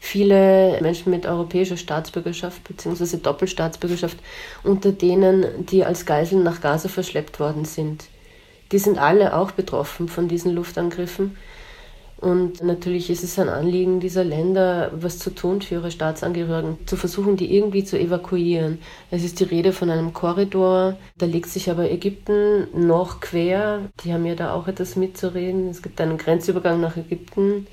viele 0.00 0.78
Menschen 0.80 1.10
mit 1.10 1.26
europäischer 1.26 1.76
Staatsbürgerschaft 1.76 2.64
bzw. 2.64 3.18
Doppelstaatsbürgerschaft 3.18 4.16
unter 4.62 4.92
denen, 4.92 5.66
die 5.66 5.84
als 5.84 6.06
Geiseln 6.06 6.42
nach 6.42 6.62
Gaza 6.62 6.88
verschleppt 6.88 7.38
worden 7.38 7.66
sind. 7.66 8.04
Die 8.72 8.78
sind 8.78 8.96
alle 8.96 9.36
auch 9.36 9.50
betroffen 9.50 10.08
von 10.08 10.26
diesen 10.26 10.54
Luftangriffen. 10.54 11.36
Und 12.24 12.62
natürlich 12.62 13.10
ist 13.10 13.22
es 13.22 13.38
ein 13.38 13.50
Anliegen 13.50 14.00
dieser 14.00 14.24
Länder, 14.24 14.90
was 14.94 15.18
zu 15.18 15.28
tun 15.28 15.60
für 15.60 15.74
ihre 15.74 15.90
Staatsangehörigen, 15.90 16.78
zu 16.86 16.96
versuchen, 16.96 17.36
die 17.36 17.54
irgendwie 17.54 17.84
zu 17.84 18.00
evakuieren. 18.00 18.78
Es 19.10 19.24
ist 19.24 19.40
die 19.40 19.44
Rede 19.44 19.74
von 19.74 19.90
einem 19.90 20.14
Korridor, 20.14 20.96
da 21.18 21.26
legt 21.26 21.50
sich 21.50 21.70
aber 21.70 21.90
Ägypten 21.90 22.66
noch 22.74 23.20
quer. 23.20 23.90
Die 24.02 24.14
haben 24.14 24.24
ja 24.24 24.34
da 24.34 24.54
auch 24.54 24.68
etwas 24.68 24.96
mitzureden. 24.96 25.68
Es 25.68 25.82
gibt 25.82 26.00
einen 26.00 26.16
Grenzübergang 26.16 26.80
nach 26.80 26.96
Ägypten, 26.96 27.66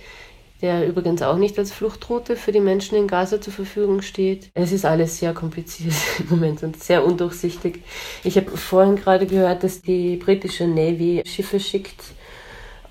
der 0.62 0.86
übrigens 0.86 1.22
auch 1.22 1.38
nicht 1.38 1.58
als 1.58 1.72
Fluchtroute 1.72 2.36
für 2.36 2.51
die 2.51 2.60
Menschen 2.60 2.98
in 2.98 3.08
Gaza 3.08 3.39
zur 3.39 3.53
Verfügung 3.53 4.01
steht. 4.01 4.51
Es 4.53 4.74
ist 4.74 4.84
alles 4.84 5.17
sehr 5.17 5.34
kompliziert 5.34 5.93
im 6.20 6.27
Moment 6.27 6.62
und 6.62 6.84
sehr 6.84 7.05
undurchsichtig. 7.05 7.84
Ich 8.25 8.36
habe 8.36 8.51
vorhin 8.58 8.98
gerade 8.98 9.27
gehört, 9.27 9.63
dass 9.63 9.81
die 9.81 10.17
britische 10.17 10.67
Navy 10.67 11.22
Schiffe 11.25 11.62
schickt, 11.62 12.03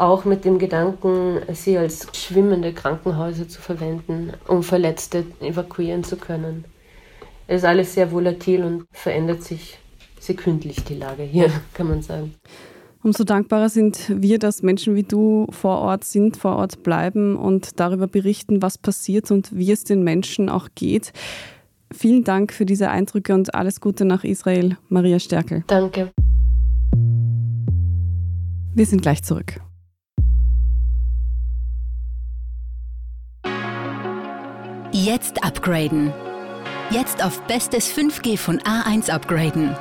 auch 0.00 0.24
mit 0.24 0.44
dem 0.44 0.58
Gedanken, 0.58 1.40
sie 1.52 1.76
als 1.76 2.08
schwimmende 2.14 2.72
Krankenhäuser 2.72 3.48
zu 3.48 3.60
verwenden, 3.60 4.32
um 4.48 4.62
Verletzte 4.62 5.24
evakuieren 5.40 6.04
zu 6.04 6.16
können. 6.16 6.64
Es 7.46 7.58
ist 7.58 7.64
alles 7.64 7.94
sehr 7.94 8.10
volatil 8.10 8.64
und 8.64 8.86
verändert 8.92 9.42
sich 9.42 9.78
sekündlich 10.18 10.84
die 10.84 10.94
Lage 10.94 11.22
hier, 11.22 11.50
kann 11.74 11.88
man 11.88 12.00
sagen. 12.00 12.34
Umso 13.02 13.24
dankbarer 13.24 13.68
sind 13.68 14.10
wir, 14.14 14.38
dass 14.38 14.62
Menschen 14.62 14.94
wie 14.94 15.02
du 15.02 15.46
vor 15.50 15.78
Ort 15.78 16.04
sind, 16.04 16.36
vor 16.36 16.56
Ort 16.56 16.82
bleiben 16.82 17.36
und 17.36 17.80
darüber 17.80 18.06
berichten, 18.06 18.62
was 18.62 18.78
passiert 18.78 19.30
und 19.30 19.56
wie 19.56 19.72
es 19.72 19.84
den 19.84 20.02
Menschen 20.02 20.48
auch 20.48 20.68
geht. 20.74 21.12
Vielen 21.92 22.24
Dank 22.24 22.52
für 22.52 22.66
diese 22.66 22.90
Eindrücke 22.90 23.34
und 23.34 23.54
alles 23.54 23.80
Gute 23.80 24.04
nach 24.04 24.24
Israel, 24.24 24.76
Maria 24.88 25.18
Stärkel. 25.18 25.64
Danke. 25.66 26.10
Wir 28.74 28.86
sind 28.86 29.02
gleich 29.02 29.22
zurück. 29.22 29.60
Jetzt 34.92 35.44
upgraden. 35.44 36.12
Jetzt 36.90 37.22
auf 37.22 37.40
bestes 37.42 37.88
5G 37.88 38.36
von 38.36 38.58
A1 38.58 39.08
upgraden. 39.08 39.76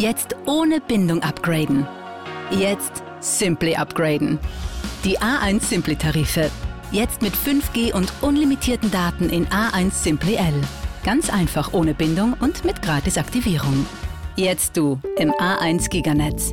Jetzt 0.00 0.34
ohne 0.46 0.80
Bindung 0.80 1.22
upgraden. 1.22 1.86
Jetzt 2.50 3.04
Simply 3.20 3.76
upgraden. 3.76 4.40
Die 5.04 5.16
A1 5.20 5.62
Simply 5.62 5.94
Tarife. 5.94 6.50
Jetzt 6.90 7.22
mit 7.22 7.34
5G 7.34 7.94
und 7.94 8.12
unlimitierten 8.20 8.90
Daten 8.90 9.30
in 9.30 9.46
A1 9.46 9.92
Simply 9.92 10.34
L. 10.34 10.60
Ganz 11.04 11.30
einfach 11.30 11.72
ohne 11.72 11.94
Bindung 11.94 12.34
und 12.40 12.64
mit 12.64 12.82
Gratisaktivierung. 12.82 13.86
Jetzt 14.34 14.76
du 14.76 14.98
im 15.18 15.30
A1 15.30 15.88
Giganetz. 15.88 16.52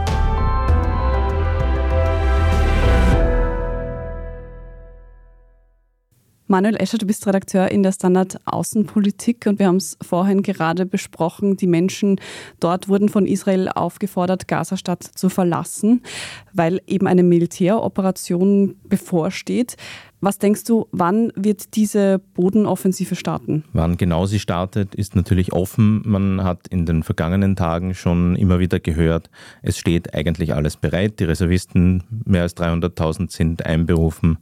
Manuel 6.51 6.75
Escher, 6.75 6.97
du 6.97 7.05
bist 7.07 7.25
Redakteur 7.25 7.71
in 7.71 7.81
der 7.81 7.93
Standard 7.93 8.35
Außenpolitik 8.43 9.45
und 9.47 9.57
wir 9.57 9.67
haben 9.67 9.77
es 9.77 9.97
vorhin 10.01 10.43
gerade 10.43 10.85
besprochen. 10.85 11.55
Die 11.55 11.65
Menschen 11.65 12.19
dort 12.59 12.89
wurden 12.89 13.07
von 13.07 13.25
Israel 13.25 13.69
aufgefordert, 13.69 14.49
Gazastadt 14.49 15.01
zu 15.01 15.29
verlassen, 15.29 16.03
weil 16.51 16.81
eben 16.87 17.07
eine 17.07 17.23
Militäroperation 17.23 18.75
bevorsteht. 18.83 19.77
Was 20.23 20.37
denkst 20.37 20.65
du, 20.65 20.87
wann 20.91 21.31
wird 21.35 21.75
diese 21.75 22.19
Bodenoffensive 22.35 23.15
starten? 23.15 23.63
Wann 23.73 23.97
genau 23.97 24.27
sie 24.27 24.37
startet, 24.37 24.93
ist 24.93 25.15
natürlich 25.15 25.51
offen. 25.51 26.03
Man 26.05 26.43
hat 26.43 26.67
in 26.67 26.85
den 26.85 27.01
vergangenen 27.01 27.55
Tagen 27.55 27.95
schon 27.95 28.35
immer 28.35 28.59
wieder 28.59 28.79
gehört, 28.79 29.31
es 29.63 29.79
steht 29.79 30.13
eigentlich 30.13 30.53
alles 30.53 30.77
bereit. 30.77 31.19
Die 31.19 31.23
Reservisten, 31.23 32.03
mehr 32.23 32.43
als 32.43 32.55
300.000 32.55 33.31
sind 33.31 33.65
einberufen. 33.65 34.37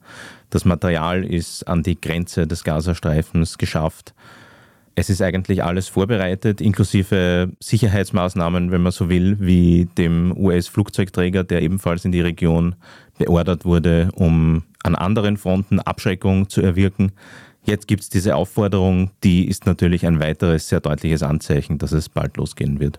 Das 0.49 0.65
Material 0.65 1.23
ist 1.23 1.65
an 1.65 1.81
die 1.81 1.99
Grenze 1.99 2.45
des 2.45 2.65
Gazastreifens 2.65 3.57
geschafft. 3.57 4.13
Es 4.95 5.09
ist 5.09 5.21
eigentlich 5.21 5.63
alles 5.63 5.87
vorbereitet, 5.87 6.59
inklusive 6.59 7.53
Sicherheitsmaßnahmen, 7.61 8.71
wenn 8.71 8.81
man 8.81 8.91
so 8.91 9.07
will, 9.07 9.37
wie 9.39 9.87
dem 9.97 10.35
US-Flugzeugträger, 10.35 11.45
der 11.45 11.61
ebenfalls 11.61 12.03
in 12.03 12.11
die 12.11 12.19
Region 12.19 12.75
beordert 13.19 13.65
wurde, 13.65 14.09
um 14.15 14.63
an 14.81 14.95
anderen 14.95 15.37
Fronten 15.37 15.79
Abschreckung 15.79 16.49
zu 16.49 16.61
erwirken. 16.61 17.11
Jetzt 17.65 17.87
gibt 17.87 18.01
es 18.01 18.09
diese 18.09 18.35
Aufforderung, 18.35 19.11
die 19.23 19.47
ist 19.47 19.65
natürlich 19.65 20.07
ein 20.07 20.19
weiteres 20.19 20.69
sehr 20.69 20.79
deutliches 20.79 21.21
Anzeichen, 21.21 21.77
dass 21.77 21.91
es 21.91 22.09
bald 22.09 22.37
losgehen 22.37 22.79
wird. 22.79 22.97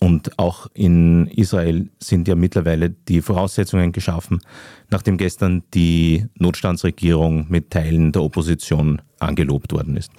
Und 0.00 0.38
auch 0.38 0.66
in 0.72 1.26
Israel 1.28 1.90
sind 2.00 2.26
ja 2.26 2.34
mittlerweile 2.34 2.90
die 2.90 3.20
Voraussetzungen 3.20 3.92
geschaffen, 3.92 4.40
nachdem 4.88 5.18
gestern 5.18 5.62
die 5.74 6.26
Notstandsregierung 6.38 7.46
mit 7.50 7.70
Teilen 7.70 8.10
der 8.10 8.22
Opposition 8.22 9.02
angelobt 9.18 9.72
worden 9.72 9.96
ist. 9.96 10.10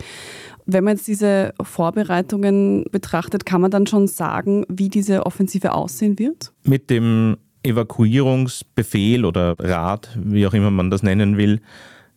Wenn 0.67 0.83
man 0.83 0.95
jetzt 0.95 1.07
diese 1.07 1.53
Vorbereitungen 1.59 2.85
betrachtet, 2.91 3.47
kann 3.47 3.61
man 3.61 3.71
dann 3.71 3.87
schon 3.87 4.07
sagen, 4.07 4.63
wie 4.69 4.89
diese 4.89 5.25
Offensive 5.25 5.73
aussehen 5.73 6.19
wird? 6.19 6.53
Mit 6.63 6.91
dem 6.91 7.37
Evakuierungsbefehl 7.63 9.25
oder 9.25 9.55
Rat, 9.59 10.09
wie 10.15 10.45
auch 10.47 10.53
immer 10.53 10.71
man 10.71 10.89
das 10.89 11.03
nennen 11.03 11.37
will, 11.37 11.61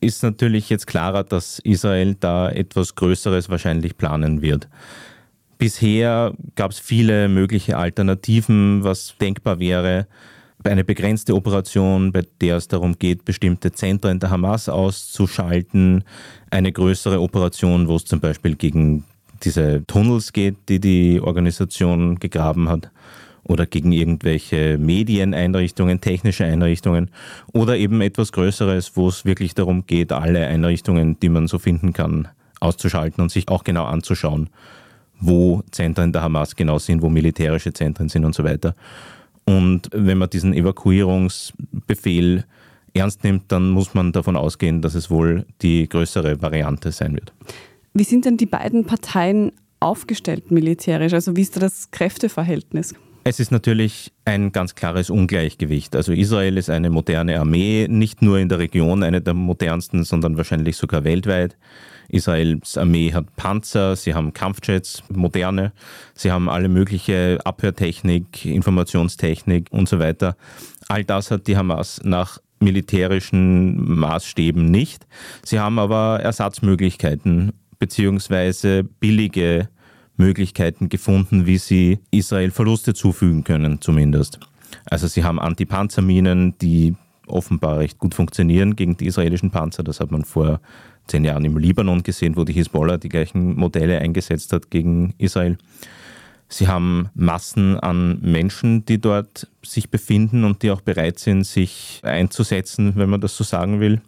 ist 0.01 0.23
natürlich 0.23 0.71
jetzt 0.71 0.87
klarer, 0.87 1.25
dass 1.25 1.59
Israel 1.61 2.15
da 2.19 2.51
etwas 2.51 2.95
Größeres 2.95 3.49
wahrscheinlich 3.49 3.97
planen 3.97 4.43
wird. 4.43 4.69
Bisher 5.59 6.33
gab 6.57 6.73
es 6.73 6.79
viele 6.79 7.29
mögliche 7.29 7.79
Alternativen, 7.79 8.85
was 8.85 9.15
denkbar 9.21 9.61
wäre. 9.61 10.07
Eine 10.63 10.85
begrenzte 10.85 11.35
Operation, 11.35 12.13
bei 12.13 12.23
der 12.41 12.57
es 12.57 12.69
darum 12.69 12.99
geht, 12.99 13.25
bestimmte 13.25 13.73
Zentren 13.73 14.19
der 14.19 14.31
Hamas 14.31 14.69
auszuschalten. 14.69 16.05
Eine 16.51 16.73
größere 16.73 17.21
Operation, 17.21 17.87
wo 17.89 17.97
es 17.97 18.05
zum 18.05 18.21
Beispiel 18.21 18.57
gegen 18.57 19.05
diese 19.43 19.85
Tunnels 19.87 20.33
geht, 20.33 20.57
die 20.69 20.81
die 20.81 21.21
Organisation 21.21 22.19
gegraben 22.19 22.69
hat 22.69 22.91
oder 23.45 23.67
gegen 23.67 23.93
irgendwelche 23.93 24.79
Medieneinrichtungen, 24.79 26.01
technische 26.01 26.45
Einrichtungen 26.45 27.11
oder 27.53 27.77
eben 27.77 28.01
etwas 28.01 28.33
Größeres, 28.33 28.97
wo 28.97 29.09
es 29.09 29.25
wirklich 29.25 29.55
darum 29.55 29.87
geht, 29.87 30.13
alle 30.13 30.47
Einrichtungen, 30.47 31.19
die 31.21 31.29
man 31.29 31.47
so 31.47 31.59
finden 31.59 31.93
kann, 31.93 32.29
auszuschalten 32.61 33.23
und 33.23 33.31
sich 33.31 33.49
auch 33.49 33.65
genau 33.65 33.85
anzuschauen, 33.85 34.49
wo 35.21 35.63
Zentren 35.71 36.13
der 36.13 36.23
Hamas 36.23 36.57
genau 36.57 36.79
sind, 36.79 37.03
wo 37.03 37.09
militärische 37.09 37.73
Zentren 37.73 38.09
sind 38.09 38.25
und 38.25 38.35
so 38.35 38.45
weiter. 38.45 38.75
Und 39.45 39.91
wenn 39.93 40.19
man 40.19 40.31
diesen 40.31 40.55
Evakuierungsbefehl 40.55 42.45
ernst 42.95 43.25
nimmt, 43.25 43.45
dann 43.53 43.71
muss 43.71 43.93
man 43.93 44.13
davon 44.13 44.37
ausgehen, 44.37 44.81
dass 44.81 44.95
es 44.95 45.11
wohl 45.11 45.45
die 45.61 45.89
größere 45.89 46.41
Variante 46.41 46.93
sein 46.93 47.15
wird. 47.15 47.33
Wie 47.93 48.05
sind 48.05 48.25
denn 48.25 48.37
die 48.37 48.47
beiden 48.47 48.87
Parteien 48.87 49.53
aufgestellt 49.81 50.51
militärisch? 50.51 51.13
Also 51.13 51.37
wie 51.37 51.43
ist 51.43 51.57
da 51.57 51.61
das 51.61 51.91
Kräfteverhältnis? 51.91 52.95
Es 53.27 53.41
ist 53.41 53.51
natürlich 53.51 54.13
ein 54.27 54.53
ganz 54.53 54.75
klares 54.75 55.09
Ungleichgewicht. 55.09 55.97
Also 55.97 56.13
Israel 56.13 56.59
ist 56.59 56.69
eine 56.69 56.91
moderne 56.91 57.41
Armee, 57.41 57.87
nicht 57.89 58.21
nur 58.21 58.39
in 58.39 58.51
der 58.51 58.59
Region 58.59 59.03
eine 59.03 59.23
der 59.23 59.33
modernsten, 59.33 60.05
sondern 60.05 60.37
wahrscheinlich 60.37 60.77
sogar 60.77 61.05
weltweit. 61.05 61.57
Israels 62.11 62.77
Armee 62.77 63.15
hat 63.15 63.35
Panzer, 63.37 63.97
sie 63.97 64.13
haben 64.13 64.35
Kampfjets, 64.35 65.03
moderne, 65.09 65.73
sie 66.13 66.31
haben 66.31 66.51
alle 66.51 66.69
mögliche 66.69 67.39
Abhörtechnik, 67.45 68.45
Informationstechnik 68.45 69.69
und 69.71 69.89
so 69.89 69.99
weiter. 69.99 70.37
All 70.89 71.03
das 71.03 71.31
hat 71.31 71.47
die 71.47 71.57
Hamas 71.57 72.03
nach 72.05 72.39
militärischen 72.61 73.99
Maßstäben 74.01 74.67
nicht. 74.67 75.07
Sie 75.43 75.59
haben 75.59 75.79
aber 75.79 76.21
Ersatzmöglichkeiten 76.21 77.53
beziehungsweise 77.79 78.85
billige 78.85 79.71
Möglichkeiten 80.17 80.89
gefunden, 80.89 81.47
wie 81.47 81.59
sie 81.59 81.99
Israel 82.11 82.51
Verluste 82.51 82.95
zufügen 82.95 83.45
können, 83.45 83.81
zumindest. 83.81 84.39
Also 84.87 85.07
sie 85.07 85.25
haben 85.25 85.41
Antipanzerminen, 85.41 86.57
die 86.59 86.95
offenbar 87.27 87.79
recht 87.79 87.99
gut 87.99 88.15
funktionieren 88.15 88.77
gegen 88.77 88.97
die 88.97 89.07
israelischen 89.07 89.51
Panzer. 89.51 89.83
Das 89.83 90.01
hat 90.01 90.11
man 90.11 90.25
vor 90.25 90.61
zehn 91.07 91.25
Jahren 91.25 91.45
im 91.45 91.57
Libanon 91.57 92.03
gesehen, 92.03 92.37
wo 92.37 92.45
die 92.45 92.53
Hisbollah 92.53 92.99
die 92.99 93.09
gleichen 93.09 93.55
Modelle 93.57 93.99
eingesetzt 93.99 94.53
hat 94.53 94.71
gegen 94.71 95.15
Israel. 95.19 95.59
Sie 96.49 96.69
haben 96.69 97.09
Massen 97.15 97.79
an 97.81 98.21
Menschen, 98.21 98.85
die 98.85 99.01
dort 99.01 99.49
sich 99.63 99.91
befinden 99.91 100.45
und 100.45 100.63
die 100.63 100.71
auch 100.71 100.83
bereit 100.83 101.19
sind, 101.19 101.45
sich 101.45 102.01
einzusetzen, 102.05 102.93
wenn 102.97 103.11
man 103.11 103.21
das 103.21 103.37
so 103.37 103.45
sagen 103.45 103.81
will. 103.81 104.01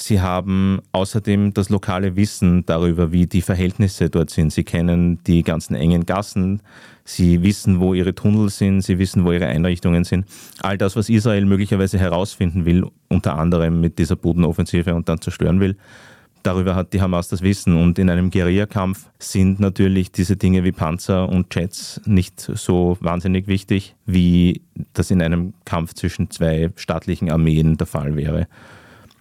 Sie 0.00 0.20
haben 0.20 0.80
außerdem 0.92 1.54
das 1.54 1.70
lokale 1.70 2.14
Wissen 2.14 2.64
darüber, 2.64 3.10
wie 3.10 3.26
die 3.26 3.42
Verhältnisse 3.42 4.10
dort 4.10 4.30
sind. 4.30 4.52
Sie 4.52 4.62
kennen 4.62 5.18
die 5.26 5.42
ganzen 5.42 5.74
engen 5.74 6.06
Gassen, 6.06 6.62
sie 7.04 7.42
wissen, 7.42 7.80
wo 7.80 7.94
ihre 7.94 8.14
Tunnel 8.14 8.48
sind, 8.48 8.82
sie 8.82 8.98
wissen, 8.98 9.24
wo 9.24 9.32
ihre 9.32 9.46
Einrichtungen 9.46 10.04
sind. 10.04 10.26
All 10.60 10.78
das, 10.78 10.94
was 10.94 11.08
Israel 11.08 11.44
möglicherweise 11.46 11.98
herausfinden 11.98 12.64
will, 12.64 12.86
unter 13.08 13.36
anderem 13.36 13.80
mit 13.80 13.98
dieser 13.98 14.14
Bodenoffensive 14.14 14.94
und 14.94 15.08
dann 15.08 15.20
zerstören 15.20 15.58
will, 15.58 15.76
darüber 16.44 16.76
hat 16.76 16.92
die 16.92 17.00
Hamas 17.00 17.28
das 17.28 17.42
Wissen. 17.42 17.76
Und 17.76 17.98
in 17.98 18.08
einem 18.08 18.30
Guerillakampf 18.30 19.10
sind 19.18 19.58
natürlich 19.58 20.12
diese 20.12 20.36
Dinge 20.36 20.62
wie 20.62 20.72
Panzer 20.72 21.28
und 21.28 21.52
Jets 21.52 22.00
nicht 22.04 22.40
so 22.40 22.96
wahnsinnig 23.00 23.48
wichtig, 23.48 23.96
wie 24.06 24.62
das 24.92 25.10
in 25.10 25.20
einem 25.22 25.54
Kampf 25.64 25.94
zwischen 25.94 26.30
zwei 26.30 26.70
staatlichen 26.76 27.32
Armeen 27.32 27.76
der 27.76 27.88
Fall 27.88 28.14
wäre. 28.14 28.46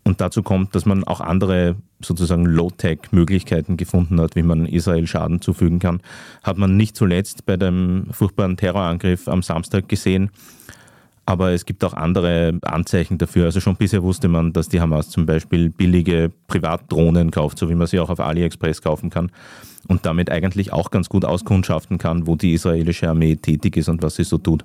Und 0.08 0.22
dazu 0.22 0.41
kommt, 0.41 0.74
dass 0.74 0.86
man 0.86 1.04
auch 1.04 1.20
andere 1.20 1.76
sozusagen 2.00 2.46
Low-Tech-Möglichkeiten 2.46 3.76
gefunden 3.76 4.22
hat, 4.22 4.38
wie 4.38 4.41
man 4.41 4.65
Israel 4.65 5.06
Schaden 5.06 5.41
zufügen 5.41 5.80
kann. 5.80 6.00
Hat 6.43 6.58
man 6.58 6.78
nicht 6.78 6.96
zuletzt 6.96 7.46
bei 7.46 7.58
dem 7.58 8.08
furchtbaren 8.12 8.56
Terrorangriff 8.56 9.28
am 9.28 9.41
Samstag 9.41 9.89
gesehen. 9.89 10.30
Aber 11.26 11.52
es 11.52 11.65
gibt 11.65 11.84
auch 11.84 11.91
andere 11.91 12.58
Anzeichen 12.62 13.17
dafür. 13.17 13.43
Also 13.43 13.60
schon 13.60 13.76
bisher 13.76 14.02
wusste 14.02 14.30
man, 14.30 14.54
dass 14.54 14.70
die 14.70 14.80
Hamas 14.80 15.10
zum 15.10 15.26
Beispiel 15.26 15.70
billige 15.70 16.32
Privatdrohnen 16.48 17.30
kauft, 17.30 17.60
so 17.60 17.70
wie 17.70 17.76
man 17.76 17.88
sie 17.88 18.00
auch 18.00 18.10
auf 18.10 18.22
AliExpress 18.22 18.82
kaufen 18.82 19.10
kann. 19.10 19.30
Und 19.89 20.06
damit 20.06 20.32
eigentlich 20.32 20.72
auch 20.72 20.89
ganz 20.89 21.10
gut 21.10 21.26
auskundschaften 21.26 21.98
kann, 21.98 22.28
wo 22.28 22.38
die 22.38 22.54
israelische 22.54 23.10
Armee 23.10 23.36
tätig 23.36 23.76
ist 23.76 23.89
und 23.89 24.02
was 24.04 24.15
sie 24.15 24.24
so 24.24 24.38
tut. 24.38 24.63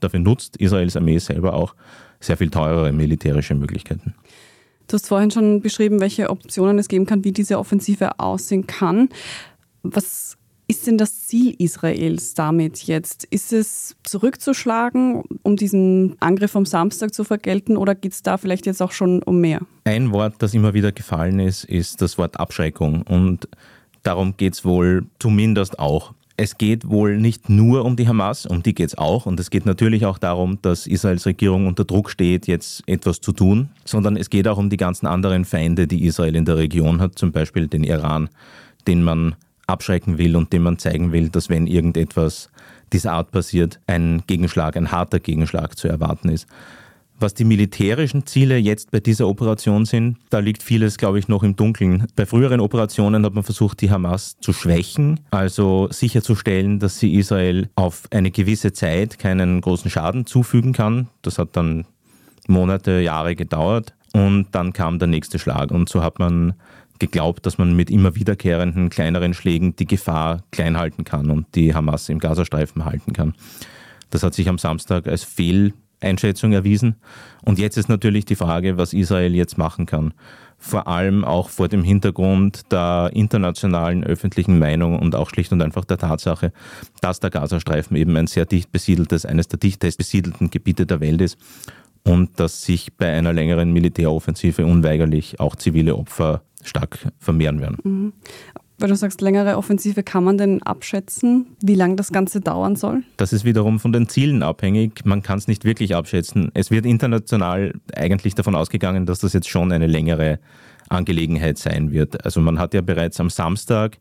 Dafür 0.00 0.20
nutzt 0.20 0.56
Israels 0.56 0.96
Armee 0.96 1.18
selber 1.18 1.52
auch 1.52 1.74
sehr 2.18 2.38
viel 2.38 2.48
teurere 2.48 2.90
militärische 2.92 3.54
Möglichkeiten. 3.54 4.14
Du 4.88 4.94
hast 4.94 5.08
vorhin 5.08 5.30
schon 5.30 5.60
beschrieben, 5.60 6.00
welche 6.00 6.30
Optionen 6.30 6.78
es 6.78 6.88
geben 6.88 7.06
kann, 7.06 7.24
wie 7.24 7.32
diese 7.32 7.58
Offensive 7.58 8.18
aussehen 8.18 8.66
kann. 8.66 9.08
Was 9.82 10.36
ist 10.66 10.86
denn 10.86 10.96
das 10.96 11.26
Ziel 11.26 11.54
Israels 11.58 12.34
damit 12.34 12.84
jetzt? 12.84 13.24
Ist 13.24 13.52
es 13.52 13.96
zurückzuschlagen, 14.02 15.22
um 15.42 15.56
diesen 15.56 16.16
Angriff 16.20 16.52
vom 16.52 16.64
Samstag 16.64 17.12
zu 17.12 17.24
vergelten 17.24 17.76
oder 17.76 17.94
geht 17.94 18.12
es 18.12 18.22
da 18.22 18.38
vielleicht 18.38 18.66
jetzt 18.66 18.80
auch 18.80 18.92
schon 18.92 19.22
um 19.22 19.40
mehr? 19.40 19.60
Ein 19.84 20.12
Wort, 20.12 20.36
das 20.38 20.54
immer 20.54 20.72
wieder 20.74 20.92
gefallen 20.92 21.38
ist, 21.38 21.64
ist 21.64 22.00
das 22.00 22.16
Wort 22.16 22.40
Abschreckung. 22.40 23.02
Und 23.02 23.48
darum 24.02 24.36
geht 24.36 24.54
es 24.54 24.64
wohl 24.64 25.06
zumindest 25.18 25.78
auch 25.78 26.14
es 26.36 26.58
geht 26.58 26.88
wohl 26.88 27.18
nicht 27.18 27.48
nur 27.48 27.84
um 27.84 27.96
die 27.96 28.08
Hamas, 28.08 28.44
um 28.44 28.62
die 28.62 28.74
geht 28.74 28.88
es 28.88 28.98
auch. 28.98 29.26
Und 29.26 29.38
es 29.38 29.50
geht 29.50 29.66
natürlich 29.66 30.04
auch 30.04 30.18
darum, 30.18 30.58
dass 30.62 30.86
Israels 30.86 31.26
Regierung 31.26 31.66
unter 31.66 31.84
Druck 31.84 32.10
steht, 32.10 32.46
jetzt 32.46 32.82
etwas 32.88 33.20
zu 33.20 33.32
tun, 33.32 33.70
sondern 33.84 34.16
es 34.16 34.30
geht 34.30 34.48
auch 34.48 34.58
um 34.58 34.68
die 34.68 34.76
ganzen 34.76 35.06
anderen 35.06 35.44
Feinde, 35.44 35.86
die 35.86 36.04
Israel 36.04 36.34
in 36.34 36.44
der 36.44 36.56
Region 36.56 37.00
hat, 37.00 37.18
zum 37.18 37.30
Beispiel 37.30 37.68
den 37.68 37.84
Iran, 37.84 38.28
den 38.88 39.02
man 39.02 39.36
abschrecken 39.66 40.18
will 40.18 40.36
und 40.36 40.52
dem 40.52 40.62
man 40.62 40.78
zeigen 40.78 41.12
will, 41.12 41.28
dass 41.28 41.48
wenn 41.48 41.66
irgendetwas 41.66 42.50
dieser 42.92 43.12
Art 43.12 43.30
passiert, 43.30 43.80
ein 43.86 44.22
Gegenschlag, 44.26 44.76
ein 44.76 44.90
harter 44.90 45.20
Gegenschlag 45.20 45.78
zu 45.78 45.88
erwarten 45.88 46.28
ist. 46.28 46.46
Was 47.24 47.32
die 47.32 47.44
militärischen 47.44 48.26
Ziele 48.26 48.58
jetzt 48.58 48.90
bei 48.90 49.00
dieser 49.00 49.26
Operation 49.26 49.86
sind, 49.86 50.18
da 50.28 50.40
liegt 50.40 50.62
vieles, 50.62 50.98
glaube 50.98 51.18
ich, 51.18 51.26
noch 51.26 51.42
im 51.42 51.56
Dunkeln. 51.56 52.06
Bei 52.16 52.26
früheren 52.26 52.60
Operationen 52.60 53.24
hat 53.24 53.32
man 53.32 53.42
versucht, 53.42 53.80
die 53.80 53.90
Hamas 53.90 54.36
zu 54.42 54.52
schwächen, 54.52 55.20
also 55.30 55.88
sicherzustellen, 55.90 56.80
dass 56.80 56.98
sie 56.98 57.14
Israel 57.14 57.70
auf 57.76 58.02
eine 58.10 58.30
gewisse 58.30 58.74
Zeit 58.74 59.18
keinen 59.18 59.62
großen 59.62 59.90
Schaden 59.90 60.26
zufügen 60.26 60.74
kann. 60.74 61.08
Das 61.22 61.38
hat 61.38 61.56
dann 61.56 61.86
Monate, 62.46 63.00
Jahre 63.00 63.36
gedauert 63.36 63.94
und 64.12 64.48
dann 64.50 64.74
kam 64.74 64.98
der 64.98 65.08
nächste 65.08 65.38
Schlag. 65.38 65.70
Und 65.70 65.88
so 65.88 66.02
hat 66.02 66.18
man 66.18 66.52
geglaubt, 66.98 67.46
dass 67.46 67.56
man 67.56 67.74
mit 67.74 67.88
immer 67.88 68.16
wiederkehrenden 68.16 68.90
kleineren 68.90 69.32
Schlägen 69.32 69.74
die 69.76 69.86
Gefahr 69.86 70.42
klein 70.50 70.76
halten 70.76 71.04
kann 71.04 71.30
und 71.30 71.46
die 71.54 71.74
Hamas 71.74 72.10
im 72.10 72.18
Gazastreifen 72.18 72.84
halten 72.84 73.14
kann. 73.14 73.32
Das 74.10 74.22
hat 74.22 74.34
sich 74.34 74.46
am 74.50 74.58
Samstag 74.58 75.08
als 75.08 75.24
Fehl 75.24 75.72
Einschätzung 76.04 76.52
erwiesen. 76.52 76.96
Und 77.42 77.58
jetzt 77.58 77.76
ist 77.76 77.88
natürlich 77.88 78.24
die 78.24 78.36
Frage, 78.36 78.76
was 78.76 78.92
Israel 78.92 79.34
jetzt 79.34 79.58
machen 79.58 79.86
kann. 79.86 80.14
Vor 80.58 80.88
allem 80.88 81.24
auch 81.24 81.48
vor 81.48 81.68
dem 81.68 81.82
Hintergrund 81.82 82.72
der 82.72 83.10
internationalen 83.12 84.04
öffentlichen 84.04 84.58
Meinung 84.58 84.98
und 84.98 85.14
auch 85.14 85.28
schlicht 85.30 85.52
und 85.52 85.60
einfach 85.62 85.84
der 85.84 85.98
Tatsache, 85.98 86.52
dass 87.00 87.20
der 87.20 87.30
Gazastreifen 87.30 87.96
eben 87.96 88.16
ein 88.16 88.26
sehr 88.26 88.46
dicht 88.46 88.72
besiedeltes, 88.72 89.26
eines 89.26 89.48
der 89.48 89.58
dichtest 89.58 89.98
besiedelten 89.98 90.50
Gebiete 90.50 90.86
der 90.86 91.00
Welt 91.00 91.20
ist 91.20 91.38
und 92.04 92.38
dass 92.38 92.64
sich 92.64 92.94
bei 92.94 93.12
einer 93.12 93.32
längeren 93.32 93.72
Militäroffensive 93.72 94.64
unweigerlich 94.64 95.40
auch 95.40 95.56
zivile 95.56 95.96
Opfer 95.96 96.42
stark 96.62 96.98
vermehren 97.18 97.60
werden. 97.60 97.78
Mhm 97.82 98.12
weil 98.78 98.88
du 98.88 98.96
sagst, 98.96 99.20
längere 99.20 99.56
Offensive, 99.56 100.02
kann 100.02 100.24
man 100.24 100.38
denn 100.38 100.62
abschätzen, 100.62 101.56
wie 101.62 101.74
lange 101.74 101.96
das 101.96 102.12
Ganze 102.12 102.40
dauern 102.40 102.76
soll? 102.76 103.02
Das 103.16 103.32
ist 103.32 103.44
wiederum 103.44 103.78
von 103.78 103.92
den 103.92 104.08
Zielen 104.08 104.42
abhängig. 104.42 105.04
Man 105.04 105.22
kann 105.22 105.38
es 105.38 105.48
nicht 105.48 105.64
wirklich 105.64 105.94
abschätzen. 105.94 106.50
Es 106.54 106.70
wird 106.70 106.86
international 106.86 107.74
eigentlich 107.94 108.34
davon 108.34 108.54
ausgegangen, 108.54 109.06
dass 109.06 109.20
das 109.20 109.32
jetzt 109.32 109.48
schon 109.48 109.72
eine 109.72 109.86
längere 109.86 110.40
Angelegenheit 110.88 111.58
sein 111.58 111.92
wird. 111.92 112.24
Also 112.24 112.40
man 112.40 112.58
hat 112.58 112.74
ja 112.74 112.80
bereits 112.80 113.20
am 113.20 113.30
Samstag 113.30 113.98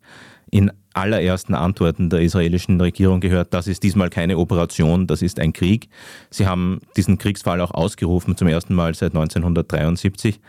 in 0.51 0.71
allerersten 0.93 1.55
Antworten 1.55 2.11
der 2.11 2.21
israelischen 2.21 2.79
Regierung 2.79 3.19
gehört, 3.19 3.53
das 3.55 3.67
ist 3.67 3.81
diesmal 3.81 4.11
keine 4.11 4.37
Operation, 4.37 5.07
das 5.07 5.23
ist 5.23 5.39
ein 5.39 5.51
Krieg. 5.51 5.89
Sie 6.29 6.45
haben 6.45 6.79
diesen 6.95 7.17
Kriegsfall 7.17 7.59
auch 7.61 7.71
ausgerufen 7.71 8.37
zum 8.37 8.47
ersten 8.47 8.75
Mal 8.75 8.93
seit 8.93 9.15
1973. 9.15 10.39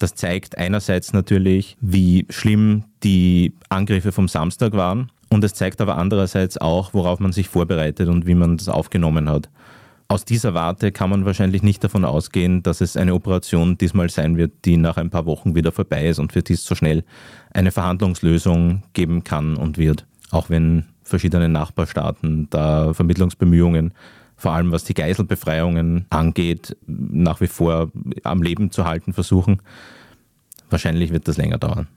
Das 0.00 0.14
zeigt 0.14 0.56
einerseits 0.56 1.12
natürlich, 1.12 1.76
wie 1.82 2.26
schlimm 2.30 2.84
die 3.04 3.52
Angriffe 3.68 4.12
vom 4.12 4.28
Samstag 4.28 4.72
waren. 4.72 5.12
Und 5.28 5.44
es 5.44 5.52
zeigt 5.52 5.80
aber 5.82 5.98
andererseits 5.98 6.56
auch, 6.56 6.94
worauf 6.94 7.20
man 7.20 7.32
sich 7.32 7.48
vorbereitet 7.48 8.08
und 8.08 8.26
wie 8.26 8.34
man 8.34 8.56
das 8.56 8.70
aufgenommen 8.70 9.28
hat. 9.28 9.50
Aus 10.08 10.24
dieser 10.24 10.54
Warte 10.54 10.90
kann 10.90 11.10
man 11.10 11.26
wahrscheinlich 11.26 11.62
nicht 11.62 11.84
davon 11.84 12.06
ausgehen, 12.06 12.62
dass 12.62 12.80
es 12.80 12.96
eine 12.96 13.14
Operation 13.14 13.76
diesmal 13.76 14.08
sein 14.08 14.38
wird, 14.38 14.64
die 14.64 14.78
nach 14.78 14.96
ein 14.96 15.10
paar 15.10 15.26
Wochen 15.26 15.54
wieder 15.54 15.70
vorbei 15.70 16.08
ist 16.08 16.18
und 16.18 16.32
für 16.32 16.42
die 16.42 16.54
es 16.54 16.64
so 16.64 16.74
schnell 16.74 17.04
eine 17.52 17.70
Verhandlungslösung 17.70 18.82
geben 18.94 19.22
kann 19.22 19.54
und 19.54 19.76
wird. 19.76 20.06
Auch 20.30 20.48
wenn 20.48 20.86
verschiedene 21.04 21.50
Nachbarstaaten 21.50 22.48
da 22.48 22.94
Vermittlungsbemühungen 22.94 23.92
vor 24.40 24.52
allem 24.52 24.72
was 24.72 24.84
die 24.84 24.94
Geiselbefreiungen 24.94 26.06
angeht, 26.08 26.74
nach 26.86 27.42
wie 27.42 27.46
vor 27.46 27.92
am 28.22 28.42
Leben 28.42 28.70
zu 28.70 28.86
halten 28.86 29.12
versuchen. 29.12 29.60
Wahrscheinlich 30.70 31.12
wird 31.12 31.28
das 31.28 31.36
länger 31.36 31.58
dauern. 31.58 31.88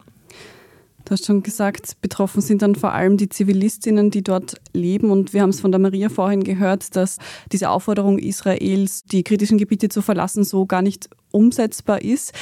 Du 1.06 1.12
hast 1.12 1.26
schon 1.26 1.42
gesagt, 1.42 2.02
betroffen 2.02 2.42
sind 2.42 2.62
dann 2.62 2.76
vor 2.76 2.92
allem 2.92 3.16
die 3.16 3.30
Zivilistinnen, 3.30 4.12
die 4.12 4.24
dort 4.24 4.56
leben. 4.74 5.10
Und 5.10 5.34
wir 5.34 5.42
haben 5.42 5.52
es 5.52 5.62
von 5.62 5.72
der 5.72 5.80
Maria 5.80 6.10
vorhin 6.10 6.44
gehört, 6.44 6.98
dass 6.98 7.18
diese 7.52 7.70
Aufforderung 7.70 8.20
Israels, 8.20 9.04
die 9.04 9.24
kritischen 9.24 9.58
Gebiete 9.58 9.88
zu 9.88 10.02
verlassen, 10.02 10.44
so 10.44 10.66
gar 10.66 10.82
nicht 10.82 11.10
umsetzbar 11.32 12.02
ist. 12.02 12.34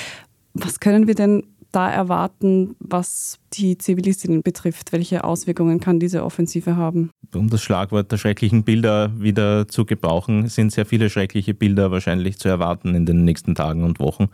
Was 0.54 0.80
können 0.80 1.06
wir 1.06 1.16
denn 1.16 1.44
da 1.72 1.90
erwarten, 1.90 2.76
was 2.80 3.40
die 3.54 3.78
Zivilistinnen 3.78 4.42
betrifft? 4.44 4.92
Welche 4.92 5.24
Auswirkungen 5.24 5.80
kann 5.80 6.00
diese 6.00 6.24
Offensive 6.24 6.76
haben? 6.76 7.12
Um 7.34 7.50
das 7.50 7.62
Schlagwort 7.62 8.12
der 8.12 8.18
schrecklichen 8.18 8.64
Bilder 8.64 9.12
wieder 9.20 9.68
zu 9.68 9.86
gebrauchen, 9.86 10.48
sind 10.48 10.72
sehr 10.72 10.86
viele 10.86 11.10
schreckliche 11.10 11.54
Bilder 11.54 11.92
wahrscheinlich 11.92 12.38
zu 12.40 12.50
erwarten 12.50 12.96
in 12.96 13.06
den 13.06 13.24
nächsten 13.24 13.56
Tagen 13.56 13.84
und 13.84 14.00
Wochen. 14.00 14.30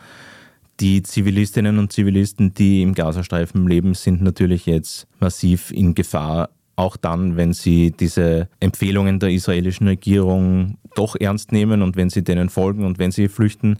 Die 0.79 1.01
Zivilistinnen 1.01 1.79
und 1.79 1.91
Zivilisten, 1.91 2.53
die 2.53 2.83
im 2.83 2.93
Gazastreifen 2.93 3.67
leben, 3.67 3.95
sind 3.95 4.21
natürlich 4.21 4.67
jetzt 4.67 5.07
massiv 5.19 5.71
in 5.71 5.95
Gefahr, 5.95 6.49
auch 6.75 6.97
dann, 6.97 7.35
wenn 7.35 7.53
sie 7.53 7.91
diese 7.91 8.47
Empfehlungen 8.59 9.19
der 9.19 9.31
israelischen 9.31 9.87
Regierung 9.87 10.77
doch 10.95 11.15
ernst 11.15 11.51
nehmen 11.51 11.81
und 11.81 11.95
wenn 11.95 12.11
sie 12.11 12.23
denen 12.23 12.49
folgen 12.49 12.85
und 12.85 12.99
wenn 12.99 13.11
sie 13.11 13.27
flüchten. 13.27 13.79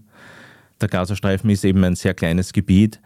Der 0.81 0.87
Gazastreifen 0.87 1.49
ist 1.51 1.63
eben 1.63 1.83
ein 1.83 1.95
sehr 1.95 2.15
kleines 2.15 2.53
Gebiet. 2.53 2.99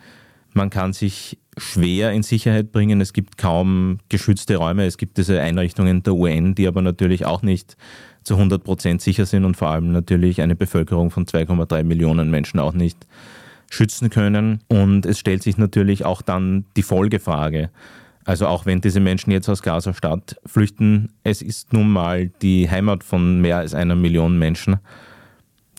Man 0.54 0.70
kann 0.70 0.94
sich 0.94 1.38
schwer 1.58 2.12
in 2.12 2.24
Sicherheit 2.24 2.72
bringen. 2.72 3.02
Es 3.02 3.14
gibt 3.14 3.38
kaum 3.38 4.00
geschützte 4.10 4.58
Räume. 4.58 4.86
Es 4.86 4.98
gibt 4.98 5.18
diese 5.18 5.42
Einrichtungen 5.42 6.04
der 6.04 6.14
UN, 6.14 6.56
die 6.56 6.68
aber 6.68 6.82
natürlich 6.82 7.26
auch 7.26 7.42
nicht 7.42 7.78
zu 8.24 8.36
100 8.36 8.64
Prozent 8.64 9.02
sicher 9.02 9.26
sind 9.26 9.46
und 9.46 9.58
vor 9.58 9.70
allem 9.70 9.92
natürlich 9.92 10.42
eine 10.42 10.56
Bevölkerung 10.56 11.12
von 11.12 11.26
2,3 11.26 11.84
Millionen 11.84 12.30
Menschen 12.30 12.60
auch 12.60 12.74
nicht 12.74 13.08
schützen 13.70 14.10
können. 14.10 14.60
Und 14.68 15.06
es 15.06 15.20
stellt 15.20 15.44
sich 15.44 15.58
natürlich 15.58 16.06
auch 16.06 16.22
dann 16.22 16.66
die 16.76 16.84
Folgefrage. 16.84 17.70
Also 18.24 18.48
auch 18.48 18.66
wenn 18.66 18.82
diese 18.82 19.00
Menschen 19.00 19.32
jetzt 19.32 19.50
aus 19.50 19.64
Gaza-Stadt 19.64 20.40
flüchten, 20.46 21.10
es 21.24 21.42
ist 21.42 21.74
nun 21.74 21.90
mal 21.90 22.28
die 22.42 22.70
Heimat 22.70 23.04
von 23.04 23.42
mehr 23.42 23.58
als 23.58 23.74
einer 23.74 23.96
Million 23.96 24.38
Menschen 24.38 24.78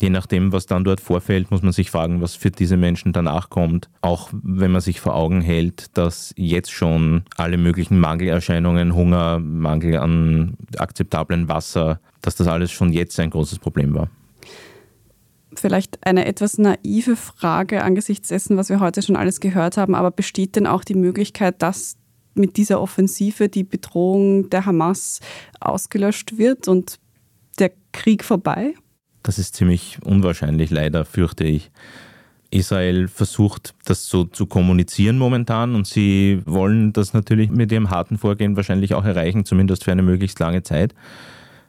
je 0.03 0.11
nachdem, 0.11 0.53
was 0.53 0.67
dann 0.67 0.83
dort 0.83 1.01
vorfällt, 1.01 1.53
muss 1.53 1.63
man 1.63 1.73
sich 1.73 1.91
fragen, 1.91 2.21
was 2.21 2.35
für 2.35 2.51
diese 2.51 2.77
Menschen 2.77 3.13
danach 3.13 3.51
kommt. 3.51 3.89
Auch 4.01 4.31
wenn 4.33 4.73
man 4.73 4.81
sich 4.81 5.01
vor 5.01 5.15
Augen 5.15 5.41
hält, 5.41 5.97
dass 5.97 6.35
jetzt 6.37 6.73
schon 6.73 7.23
alle 7.37 7.57
möglichen 7.57 8.01
Mangelerscheinungen, 8.01 8.97
Hunger, 8.97 9.39
Mangel 9.39 9.99
an 9.99 10.57
akzeptablem 10.77 11.49
Wasser, 11.49 12.01
dass 12.21 12.35
das 12.35 12.49
alles 12.49 12.73
schon 12.73 12.93
jetzt 12.93 13.19
ein 13.21 13.31
großes 13.31 13.61
Problem 13.61 13.95
war. 13.95 14.11
Vielleicht 15.55 16.05
eine 16.05 16.25
etwas 16.25 16.59
naive 16.59 17.15
Frage 17.15 17.85
angesichts 17.85 18.29
dessen, 18.29 18.57
was 18.57 18.71
wir 18.71 18.81
heute 18.81 19.03
schon 19.03 19.17
alles 19.17 19.39
gehört 19.39 19.77
haben, 19.77 19.95
aber 19.95 20.11
besteht 20.11 20.57
denn 20.57 20.67
auch 20.67 20.83
die 20.83 20.95
Möglichkeit, 20.95 21.63
dass 21.63 21.97
mit 22.35 22.57
dieser 22.57 22.81
Offensive 22.81 23.49
die 23.49 23.63
Bedrohung 23.63 24.51
der 24.51 24.67
Hamas 24.67 25.21
ausgelöscht 25.61 26.39
wird 26.39 26.67
und 26.67 26.99
der 27.61 27.71
Krieg 27.93 28.25
vorbei? 28.25 28.75
Das 29.23 29.39
ist 29.39 29.55
ziemlich 29.55 29.99
unwahrscheinlich, 30.05 30.71
leider, 30.71 31.05
fürchte 31.05 31.45
ich. 31.45 31.71
Israel 32.51 33.09
versucht, 33.09 33.75
das 33.87 34.07
so 34.07 34.25
zu 34.25 34.47
kommunizieren 34.47 35.17
momentan 35.17 35.75
und 35.75 35.87
sie 35.87 36.43
wollen 36.45 36.93
das 36.93 37.15
natürlich 37.15 37.51
mit 37.51 37.73
ihrem 37.73 37.89
harten 37.89 38.19
Vorgehen 38.19 38.57
wahrscheinlich 38.57 38.95
auch 38.95 39.05
erreichen, 39.05 39.47
zumindest 39.47 39.85
für 39.85 39.93
eine 39.93 40.03
möglichst 40.03 40.39
lange 40.39 40.63
Zeit. 40.63 40.95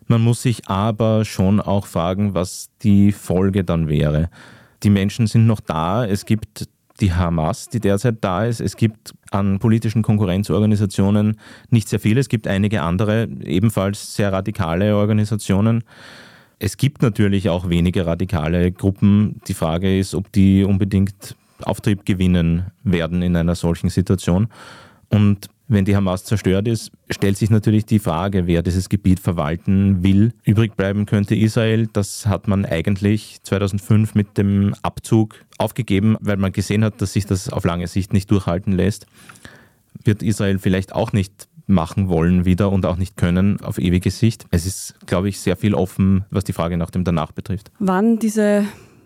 Man 0.08 0.22
muss 0.22 0.42
sich 0.42 0.68
aber 0.68 1.24
schon 1.24 1.62
auch 1.62 1.88
fragen, 1.88 2.34
was 2.34 2.70
die 2.82 3.14
Folge 3.14 3.64
dann 3.64 3.88
wäre. 3.88 4.30
Die 4.84 4.90
Menschen 4.90 5.28
sind 5.28 5.48
noch 5.48 5.62
da, 5.62 6.06
es 6.06 6.26
gibt 6.26 6.68
die 7.00 7.14
Hamas, 7.14 7.70
die 7.70 7.80
derzeit 7.80 8.18
da 8.22 8.46
ist. 8.46 8.62
Es 8.62 8.76
gibt 8.76 9.14
an 9.32 9.60
politischen 9.60 10.04
Konkurrenzorganisationen 10.04 11.40
nicht 11.70 11.90
sehr 11.90 12.00
viele. 12.00 12.20
Es 12.20 12.30
gibt 12.30 12.48
einige 12.48 12.82
andere, 12.82 13.28
ebenfalls 13.44 14.16
sehr 14.16 14.32
radikale 14.32 14.96
Organisationen. 14.96 15.84
Es 16.64 16.78
gibt 16.78 17.02
natürlich 17.02 17.50
auch 17.50 17.68
wenige 17.68 18.06
radikale 18.06 18.72
Gruppen. 18.72 19.42
Die 19.50 19.54
Frage 19.54 20.00
ist, 20.00 20.16
ob 20.16 20.32
die 20.32 20.64
unbedingt 20.64 21.36
Auftrieb 21.62 22.06
gewinnen 22.06 22.68
werden 22.86 23.22
in 23.22 23.36
einer 23.36 23.56
solchen 23.56 23.90
Situation. 23.90 24.48
Und 25.10 25.50
wenn 25.68 25.84
die 25.84 25.94
Hamas 25.94 26.24
zerstört 26.24 26.70
ist, 26.70 26.94
stellt 27.10 27.36
sich 27.36 27.50
natürlich 27.50 27.86
die 27.86 28.00
Frage, 28.00 28.48
wer 28.48 28.62
dieses 28.62 28.88
Gebiet 28.88 29.20
verwalten 29.20 30.04
will. 30.04 30.32
Übrig 30.46 30.78
bleiben 30.78 31.06
könnte 31.06 31.36
Israel. 31.36 31.90
Das 31.92 32.28
hat 32.28 32.48
man 32.48 32.66
eigentlich 32.66 33.40
2005 33.44 34.16
mit 34.16 34.38
dem 34.38 34.74
Abzug 34.84 35.44
aufgegeben, 35.58 36.16
weil 36.22 36.38
man 36.38 36.54
gesehen 36.54 36.86
hat, 36.86 37.02
dass 37.02 37.12
sich 37.12 37.26
das 37.26 37.50
auf 37.50 37.66
lange 37.66 37.88
Sicht 37.88 38.14
nicht 38.14 38.32
durchhalten 38.32 38.72
lässt. 38.72 39.06
Wird 40.06 40.24
Israel 40.24 40.60
vielleicht 40.60 40.96
auch 40.96 41.12
nicht 41.12 41.50
machen 41.66 42.10
wollen 42.10 42.46
wieder 42.46 42.72
und 42.72 42.86
auch 42.86 42.98
nicht 42.98 43.18
können 43.18 43.62
auf 43.62 43.78
ewige 43.78 44.12
Sicht. 44.12 44.46
Es 44.52 44.66
ist, 44.66 44.96
glaube 45.06 45.30
ich, 45.30 45.40
sehr 45.40 45.56
viel 45.56 45.74
offen, 45.74 46.26
was 46.30 46.44
die 46.44 46.54
Frage 46.54 46.78
nach 46.78 46.92
dem 46.92 47.04
Danach 47.04 47.32
betrifft. 47.32 47.72
Wann 47.80 48.20
diese 48.20 48.66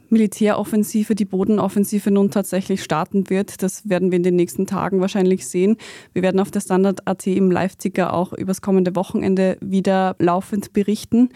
Militäroffensive, 0.09 1.15
die 1.15 1.25
Bodenoffensive 1.25 2.11
nun 2.11 2.31
tatsächlich 2.31 2.83
starten 2.83 3.29
wird. 3.29 3.61
Das 3.63 3.89
werden 3.89 4.11
wir 4.11 4.17
in 4.17 4.23
den 4.23 4.35
nächsten 4.35 4.65
Tagen 4.65 5.01
wahrscheinlich 5.01 5.47
sehen. 5.47 5.77
Wir 6.13 6.21
werden 6.21 6.39
auf 6.39 6.51
der 6.51 6.61
Standard.at 6.61 7.27
im 7.27 7.51
Live-Ticker 7.51 8.13
auch 8.13 8.33
übers 8.33 8.61
kommende 8.61 8.95
Wochenende 8.95 9.57
wieder 9.61 10.15
laufend 10.19 10.73
berichten. 10.73 11.29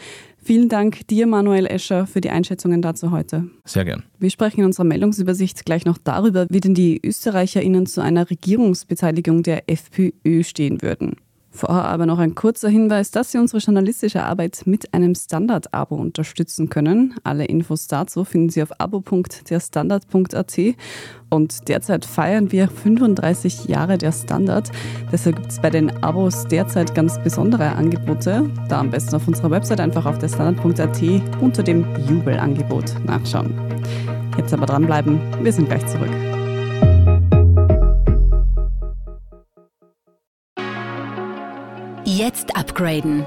Vielen 0.44 0.70
Dank 0.70 1.08
dir, 1.08 1.28
Manuel 1.28 1.68
Escher, 1.68 2.08
für 2.08 2.20
die 2.20 2.32
Einschätzungen 2.32 2.82
dazu 2.82 3.12
heute. 3.12 3.46
Sehr 3.64 3.86
gern. 3.86 4.04
Wir 4.18 4.32
sprechen 4.32 4.62
in 4.62 4.66
unserer 4.66 4.86
Meldungsübersicht 4.86 5.66
gleich 5.66 5.86
noch 5.86 6.00
darüber, 6.00 6.48
wie 6.50 6.60
denn 6.60 6.74
die 6.74 7.00
ÖsterreicherInnen 7.04 7.86
zu 7.86 8.02
einer 8.02 8.30
Regierungsbeteiligung 8.30 9.44
der 9.44 9.70
FPÖ 9.70 10.44
stehen 10.44 10.82
würden. 10.82 11.18
Vorher 11.54 11.86
aber 11.86 12.06
noch 12.06 12.20
ein 12.20 12.34
kurzer 12.34 12.70
Hinweis, 12.70 13.12
dass 13.12 13.32
Sie 13.32 13.38
unsere 13.38 13.62
journalistische 13.62 14.24
Arbeit 14.24 14.62
mit 14.66 14.94
einem 14.94 15.14
Standard-Abo 15.16 15.96
unterstützen 15.96 16.70
können. 16.70 17.16
Alle 17.24 17.46
Infos 17.46 17.88
dazu 17.88 18.24
finden 18.24 18.50
Sie 18.50 18.64
auf 18.64 18.80
abo.derstandard.at. 18.80 20.60
Und 21.30 21.68
derzeit 21.68 22.06
feiern 22.06 22.52
wir 22.52 22.70
35 22.70 23.66
Jahre 23.66 23.98
der 23.98 24.14
Standard. 24.14 24.72
Deshalb 25.12 25.38
gibt 25.38 25.52
es 25.52 25.62
bei 25.62 25.70
den 25.70 26.04
Abos 26.04 26.48
derzeit 26.48 26.96
ganz 26.96 27.22
besondere 27.22 27.74
Angebote. 27.74 28.50
Da 28.70 28.80
am 28.80 28.90
besten 28.90 29.16
auf 29.16 29.28
unserer 29.28 29.52
Website 29.52 29.82
einfach 29.82 30.06
auf 30.06 30.20
derstandard.at 30.20 31.02
unter 31.42 31.64
dem 31.64 31.86
Jubelangebot 32.08 32.96
nachschauen. 33.06 33.54
Jetzt 34.38 34.54
aber 34.54 34.66
dranbleiben, 34.66 35.20
wir 35.44 35.52
sind 35.52 35.68
gleich 35.68 35.86
zurück. 35.88 36.10
Jetzt 42.14 42.58
upgraden. 42.58 43.26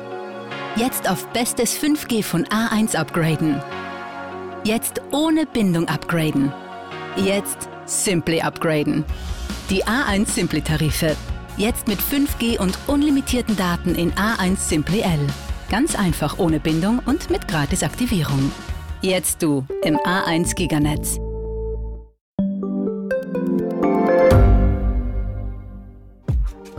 Jetzt 0.77 1.09
auf 1.09 1.27
bestes 1.29 1.75
5G 1.75 2.23
von 2.23 2.44
A1 2.44 2.94
upgraden. 2.94 3.62
Jetzt 4.62 5.01
ohne 5.11 5.47
Bindung 5.47 5.88
upgraden. 5.88 6.53
Jetzt 7.16 7.70
Simply 7.87 8.42
upgraden. 8.42 9.03
Die 9.70 9.83
A1 9.85 10.29
Simply 10.29 10.61
Tarife. 10.61 11.16
Jetzt 11.57 11.88
mit 11.88 11.99
5G 11.99 12.59
und 12.59 12.79
unlimitierten 12.87 13.57
Daten 13.57 13.94
in 13.94 14.12
A1 14.12 14.59
Simply 14.59 15.01
L. 15.01 15.27
Ganz 15.70 15.97
einfach 15.97 16.38
ohne 16.38 16.61
Bindung 16.61 17.01
und 17.07 17.31
mit 17.31 17.49
Gratisaktivierung. 17.49 18.53
Jetzt 19.01 19.42
du 19.42 19.64
im 19.83 19.97
A1 19.97 20.55
Giganetz. 20.55 21.18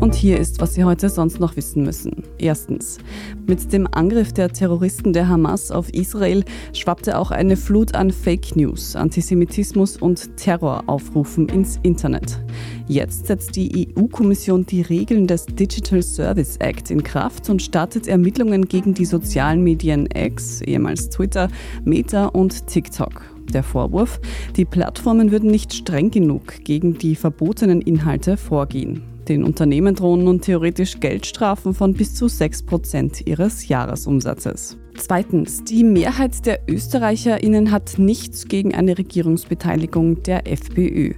Und 0.00 0.14
hier 0.14 0.38
ist, 0.38 0.60
was 0.60 0.74
Sie 0.74 0.84
heute 0.84 1.08
sonst 1.08 1.40
noch 1.40 1.56
wissen 1.56 1.82
müssen. 1.82 2.24
Erstens. 2.38 2.98
Mit 3.46 3.72
dem 3.72 3.86
Angriff 3.92 4.32
der 4.32 4.50
Terroristen 4.50 5.12
der 5.12 5.28
Hamas 5.28 5.70
auf 5.70 5.92
Israel 5.92 6.44
schwappte 6.72 7.18
auch 7.18 7.30
eine 7.30 7.56
Flut 7.56 7.94
an 7.94 8.10
Fake 8.10 8.56
News, 8.56 8.96
Antisemitismus 8.96 9.96
und 9.96 10.36
Terroraufrufen 10.36 11.48
ins 11.48 11.78
Internet. 11.82 12.40
Jetzt 12.88 13.26
setzt 13.26 13.56
die 13.56 13.88
EU-Kommission 13.96 14.66
die 14.66 14.82
Regeln 14.82 15.26
des 15.26 15.46
Digital 15.46 16.02
Service 16.02 16.56
Act 16.56 16.90
in 16.90 17.02
Kraft 17.02 17.48
und 17.48 17.62
startet 17.62 18.08
Ermittlungen 18.08 18.66
gegen 18.66 18.94
die 18.94 19.04
sozialen 19.04 19.62
Medien 19.62 20.08
X, 20.14 20.60
ehemals 20.62 21.08
Twitter, 21.10 21.48
Meta 21.84 22.26
und 22.26 22.66
TikTok. 22.66 23.22
Der 23.52 23.62
Vorwurf, 23.62 24.20
die 24.56 24.64
Plattformen 24.64 25.30
würden 25.30 25.50
nicht 25.50 25.72
streng 25.74 26.10
genug 26.10 26.64
gegen 26.64 26.98
die 26.98 27.16
verbotenen 27.16 27.80
Inhalte 27.80 28.36
vorgehen. 28.36 29.02
Den 29.30 29.44
Unternehmen 29.44 29.94
drohen 29.94 30.24
nun 30.24 30.40
theoretisch 30.40 30.98
Geldstrafen 30.98 31.72
von 31.72 31.94
bis 31.94 32.16
zu 32.16 32.26
6% 32.26 33.28
ihres 33.28 33.68
Jahresumsatzes. 33.68 34.76
Zweitens, 34.96 35.62
die 35.62 35.84
Mehrheit 35.84 36.46
der 36.46 36.68
ÖsterreicherInnen 36.68 37.70
hat 37.70 37.96
nichts 37.96 38.48
gegen 38.48 38.74
eine 38.74 38.98
Regierungsbeteiligung 38.98 40.24
der 40.24 40.50
FPÖ. 40.50 41.12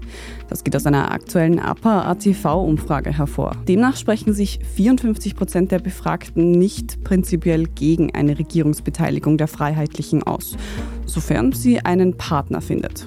Das 0.51 0.63
geht 0.63 0.77
aus 0.77 0.85
einer 0.85 1.11
aktuellen 1.11 1.59
APA-ATV-Umfrage 1.59 3.17
hervor. 3.17 3.57
Demnach 3.67 3.97
sprechen 3.97 4.35
sich 4.35 4.59
54 4.75 5.35
Prozent 5.35 5.73
der 5.73 5.79
Befragten 5.79 6.51
nicht 6.51 7.03
prinzipiell 7.05 7.65
gegen 7.65 8.15
eine 8.15 8.39
Regierungsbeteiligung 8.39 9.39
der 9.39 9.49
Freiheitlichen 9.49 10.23
aus. 10.23 10.59
sofern 11.07 11.53
sie 11.53 11.81
einen 11.81 12.17
Partner 12.19 12.61
findet. 12.61 13.07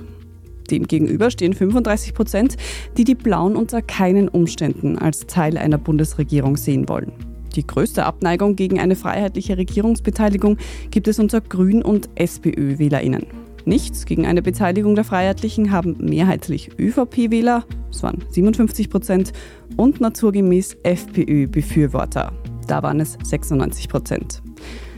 Demgegenüber 0.71 1.31
stehen 1.31 1.53
35 1.53 2.13
Prozent, 2.13 2.57
die 2.97 3.03
die 3.03 3.15
Blauen 3.15 3.55
unter 3.55 3.81
keinen 3.81 4.27
Umständen 4.27 4.97
als 4.97 5.27
Teil 5.27 5.57
einer 5.57 5.77
Bundesregierung 5.77 6.57
sehen 6.57 6.89
wollen. 6.89 7.11
Die 7.55 7.65
größte 7.65 8.05
Abneigung 8.05 8.55
gegen 8.55 8.79
eine 8.79 8.95
freiheitliche 8.95 9.57
Regierungsbeteiligung 9.57 10.57
gibt 10.91 11.07
es 11.07 11.19
unter 11.19 11.41
Grün- 11.41 11.83
und 11.83 12.09
SPÖ-WählerInnen. 12.15 13.25
Nichts 13.65 14.05
gegen 14.05 14.27
eine 14.27 14.43
Beteiligung 14.43 14.93
der 14.93 15.05
Freiheitlichen 15.05 15.71
haben 15.71 15.95
mehrheitlich 15.99 16.69
ÖVP-Wähler, 16.77 17.65
das 17.91 18.03
waren 18.03 18.23
57 18.29 18.89
Prozent, 18.89 19.33
und 19.75 20.01
naturgemäß 20.01 20.77
FPÖ-Befürworter, 20.83 22.31
da 22.67 22.83
waren 22.83 22.99
es 22.99 23.17
96 23.23 23.89
Prozent. 23.89 24.43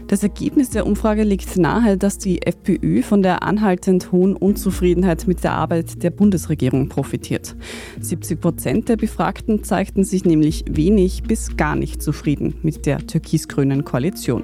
Das 0.07 0.23
Ergebnis 0.23 0.69
der 0.69 0.87
Umfrage 0.87 1.23
legt 1.23 1.57
nahe, 1.57 1.97
dass 1.97 2.17
die 2.17 2.41
FPÖ 2.41 3.01
von 3.01 3.21
der 3.21 3.43
anhaltend 3.43 4.13
hohen 4.13 4.37
Unzufriedenheit 4.37 5.27
mit 5.27 5.43
der 5.43 5.51
Arbeit 5.51 6.01
der 6.01 6.11
Bundesregierung 6.11 6.87
profitiert. 6.87 7.57
70 7.99 8.39
Prozent 8.39 8.87
der 8.87 8.95
Befragten 8.95 9.65
zeigten 9.65 10.05
sich 10.05 10.23
nämlich 10.23 10.63
wenig 10.69 11.23
bis 11.23 11.57
gar 11.57 11.75
nicht 11.75 12.01
zufrieden 12.01 12.55
mit 12.63 12.85
der 12.85 13.05
türkis-grünen 13.05 13.83
Koalition. 13.83 14.43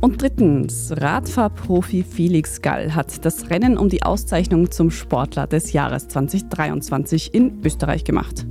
Und 0.00 0.20
drittens, 0.20 0.92
Radfahrprofi 0.96 2.04
Felix 2.04 2.60
Gall 2.60 2.94
hat 2.94 3.24
das 3.24 3.50
Rennen 3.50 3.78
um 3.78 3.88
die 3.88 4.02
Auszeichnung 4.02 4.70
zum 4.70 4.90
Sportler 4.90 5.46
des 5.46 5.72
Jahres 5.72 6.08
2023 6.08 7.34
in 7.34 7.60
Österreich 7.64 8.04
gemacht. 8.04 8.46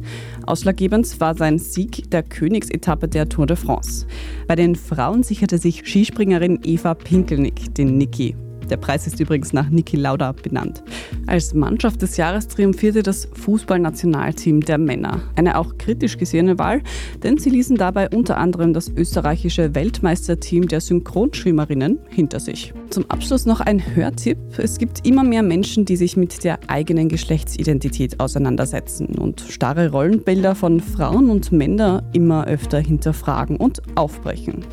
Ausschlaggebend 0.45 1.19
war 1.19 1.35
sein 1.35 1.59
Sieg 1.59 2.09
der 2.11 2.23
Königsetappe 2.23 3.07
der 3.07 3.29
Tour 3.29 3.45
de 3.45 3.55
France. 3.55 4.07
Bei 4.47 4.55
den 4.55 4.75
Frauen 4.75 5.23
sicherte 5.23 5.57
sich 5.57 5.83
Skispringerin 5.85 6.59
Eva 6.63 6.93
Pinkelnick 6.93 7.73
den 7.75 7.97
Niki. 7.97 8.35
Der 8.69 8.77
Preis 8.77 9.05
ist 9.05 9.19
übrigens 9.19 9.53
nach 9.53 9.69
Niki 9.69 9.95
Lauda 9.95 10.31
benannt. 10.31 10.83
Als 11.27 11.53
Mannschaft 11.53 12.01
des 12.01 12.17
Jahres 12.17 12.47
triumphierte 12.47 13.03
das 13.03 13.27
Fußballnationalteam 13.33 14.61
der 14.61 14.77
Männer. 14.77 15.21
Eine 15.35 15.57
auch 15.57 15.77
kritisch 15.77 16.17
gesehene 16.17 16.57
Wahl, 16.57 16.81
denn 17.23 17.37
sie 17.37 17.49
ließen 17.49 17.77
dabei 17.77 18.09
unter 18.09 18.37
anderem 18.37 18.73
das 18.73 18.89
österreichische 18.89 19.75
Weltmeisterteam 19.75 20.67
der 20.67 20.81
Synchronschwimmerinnen 20.81 21.99
hinter 22.09 22.39
sich. 22.39 22.73
Zum 22.89 23.09
Abschluss 23.09 23.45
noch 23.45 23.59
ein 23.59 23.95
Hörtipp. 23.95 24.37
Es 24.57 24.77
gibt 24.77 25.05
immer 25.07 25.23
mehr 25.23 25.43
Menschen, 25.43 25.85
die 25.85 25.95
sich 25.95 26.17
mit 26.17 26.43
der 26.43 26.59
eigenen 26.67 27.09
Geschlechtsidentität 27.09 28.19
auseinandersetzen 28.19 29.07
und 29.15 29.41
starre 29.41 29.91
Rollenbilder 29.91 30.55
von 30.55 30.79
Frauen 30.79 31.29
und 31.29 31.51
Männern 31.51 32.03
immer 32.13 32.47
öfter 32.47 32.79
hinterfragen 32.79 33.57
und 33.57 33.81
aufbrechen. 33.95 34.65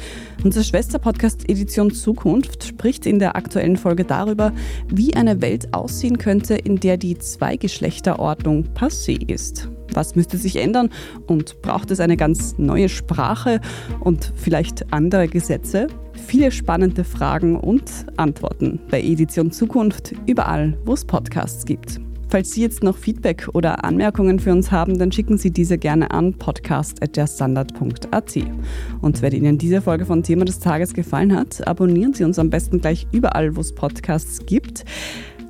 Unser 0.44 0.64
Schwesterpodcast 0.64 1.48
Edition 1.48 1.92
Zukunft 1.92 2.64
spricht 2.64 3.06
in 3.06 3.20
der 3.20 3.36
aktuellen 3.36 3.76
Folge 3.82 4.04
darüber, 4.04 4.52
wie 4.88 5.14
eine 5.14 5.42
Welt 5.42 5.74
aussehen 5.74 6.18
könnte, 6.18 6.54
in 6.54 6.76
der 6.76 6.96
die 6.96 7.18
Zweigeschlechterordnung 7.18 8.68
passé 8.74 9.30
ist. 9.30 9.68
Was 9.92 10.14
müsste 10.14 10.38
sich 10.38 10.56
ändern 10.56 10.88
und 11.26 11.60
braucht 11.60 11.90
es 11.90 12.00
eine 12.00 12.16
ganz 12.16 12.56
neue 12.56 12.88
Sprache 12.88 13.60
und 14.00 14.32
vielleicht 14.36 14.92
andere 14.92 15.28
Gesetze? 15.28 15.88
Viele 16.26 16.50
spannende 16.50 17.04
Fragen 17.04 17.58
und 17.58 17.90
Antworten 18.16 18.80
bei 18.90 19.02
Edition 19.02 19.50
Zukunft 19.50 20.14
überall, 20.26 20.78
wo 20.84 20.94
es 20.94 21.04
Podcasts 21.04 21.66
gibt. 21.66 22.00
Falls 22.32 22.52
Sie 22.52 22.62
jetzt 22.62 22.82
noch 22.82 22.96
Feedback 22.96 23.50
oder 23.52 23.84
Anmerkungen 23.84 24.38
für 24.38 24.52
uns 24.52 24.72
haben, 24.72 24.98
dann 24.98 25.12
schicken 25.12 25.36
Sie 25.36 25.50
diese 25.50 25.76
gerne 25.76 26.12
an 26.12 26.32
podcast.derstandard.at. 26.32 28.38
Und 29.02 29.20
wenn 29.20 29.32
Ihnen 29.34 29.58
diese 29.58 29.82
Folge 29.82 30.06
von 30.06 30.22
Thema 30.22 30.46
des 30.46 30.58
Tages 30.58 30.94
gefallen 30.94 31.36
hat, 31.36 31.68
abonnieren 31.68 32.14
Sie 32.14 32.24
uns 32.24 32.38
am 32.38 32.48
besten 32.48 32.80
gleich 32.80 33.06
überall, 33.12 33.54
wo 33.54 33.60
es 33.60 33.74
Podcasts 33.74 34.46
gibt. 34.46 34.86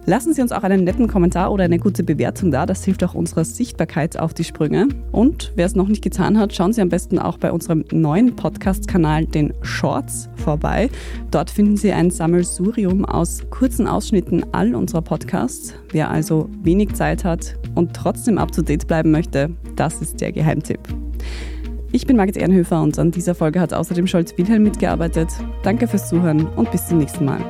Lassen 0.04 0.34
Sie 0.34 0.42
uns 0.42 0.50
auch 0.50 0.64
einen 0.64 0.82
netten 0.82 1.06
Kommentar 1.06 1.52
oder 1.52 1.62
eine 1.62 1.78
gute 1.78 2.02
Bewertung 2.02 2.50
da. 2.50 2.66
Das 2.66 2.84
hilft 2.84 3.04
auch 3.04 3.14
unserer 3.14 3.44
Sichtbarkeit 3.44 4.18
auf 4.18 4.34
die 4.34 4.42
Sprünge. 4.42 4.88
Und 5.12 5.52
wer 5.54 5.64
es 5.64 5.76
noch 5.76 5.86
nicht 5.86 6.02
getan 6.02 6.38
hat, 6.38 6.52
schauen 6.52 6.72
Sie 6.72 6.80
am 6.80 6.88
besten 6.88 7.20
auch 7.20 7.38
bei 7.38 7.52
unserem 7.52 7.84
neuen 7.92 8.34
Podcast-Kanal, 8.34 9.26
den 9.26 9.54
Shorts, 9.62 10.28
vorbei. 10.34 10.90
Dort 11.30 11.50
finden 11.50 11.76
Sie 11.76 11.92
ein 11.92 12.10
Sammelsurium 12.10 13.04
aus 13.04 13.42
kurzen 13.50 13.86
Ausschnitten 13.86 14.44
all 14.50 14.74
unserer 14.74 15.02
Podcasts. 15.02 15.74
Wer 15.92 16.10
also 16.10 16.50
wenig 16.64 16.94
Zeit 16.94 17.24
hat 17.24 17.54
und 17.76 17.94
trotzdem 17.94 18.38
up-to-date 18.38 18.88
bleiben 18.88 19.12
möchte, 19.12 19.50
das 19.76 20.02
ist 20.02 20.20
der 20.20 20.32
Geheimtipp. 20.32 20.80
Ich 21.92 22.06
bin 22.06 22.16
Margit 22.16 22.38
Ehrenhöfer 22.38 22.82
und 22.82 22.98
an 22.98 23.12
dieser 23.12 23.36
Folge 23.36 23.60
hat 23.60 23.72
außerdem 23.72 24.08
Scholz 24.08 24.36
Wilhelm 24.36 24.64
mitgearbeitet. 24.64 25.28
Danke 25.62 25.86
fürs 25.86 26.08
Zuhören 26.08 26.46
und 26.56 26.72
bis 26.72 26.88
zum 26.88 26.98
nächsten 26.98 27.24
Mal. 27.24 27.40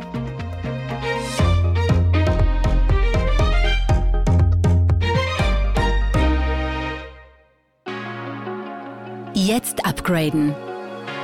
Jetzt 9.44 9.85
upgraden. 9.85 10.55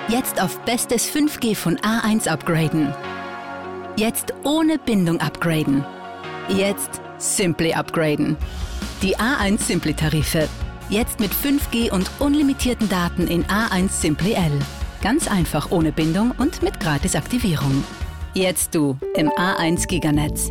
Jetzt 0.09 0.43
auf 0.43 0.59
bestes 0.65 1.09
5G 1.09 1.55
von 1.55 1.77
A1 1.77 2.27
upgraden. 2.27 2.93
Jetzt 3.97 4.35
ohne 4.43 4.77
Bindung 4.77 5.21
upgraden. 5.21 5.85
Jetzt 6.49 7.01
Simply 7.19 7.73
upgraden. 7.75 8.37
Die 9.03 9.17
A1 9.17 9.61
Simply 9.61 9.95
Tarife. 9.95 10.49
Jetzt 10.89 11.21
mit 11.21 11.31
5G 11.31 11.93
und 11.93 12.11
unlimitierten 12.19 12.89
Daten 12.89 13.29
in 13.29 13.45
A1 13.45 13.91
Simply 13.91 14.33
L. 14.33 14.59
Ganz 15.01 15.29
einfach 15.29 15.71
ohne 15.71 15.93
Bindung 15.93 16.33
und 16.39 16.61
mit 16.61 16.81
Gratisaktivierung. 16.81 17.85
Jetzt 18.35 18.75
du 18.75 18.99
im 19.15 19.29
A1 19.29 19.87
Giganetz. 19.87 20.51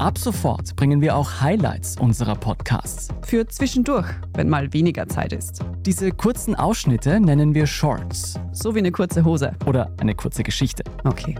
Ab 0.00 0.16
sofort 0.16 0.76
bringen 0.76 1.02
wir 1.02 1.14
auch 1.14 1.42
Highlights 1.42 1.96
unserer 2.00 2.34
Podcasts. 2.34 3.08
Für 3.20 3.46
zwischendurch, 3.46 4.06
wenn 4.32 4.48
mal 4.48 4.72
weniger 4.72 5.06
Zeit 5.06 5.34
ist. 5.34 5.62
Diese 5.84 6.10
kurzen 6.10 6.54
Ausschnitte 6.54 7.20
nennen 7.20 7.54
wir 7.54 7.66
Shorts. 7.66 8.40
So 8.50 8.74
wie 8.74 8.78
eine 8.78 8.92
kurze 8.92 9.22
Hose. 9.26 9.52
Oder 9.66 9.92
eine 10.00 10.14
kurze 10.14 10.42
Geschichte. 10.42 10.84
Okay. 11.04 11.36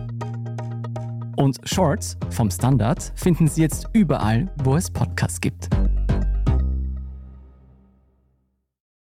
Und 1.37 1.57
Shorts 1.65 2.19
vom 2.29 2.51
Standard 2.51 3.15
finden 3.15 3.49
Sie 3.49 3.63
jetzt 3.63 3.89
überall, 3.95 4.53
wo 4.63 4.77
es 4.77 4.91
Podcasts 4.91 5.41
gibt. 5.41 5.71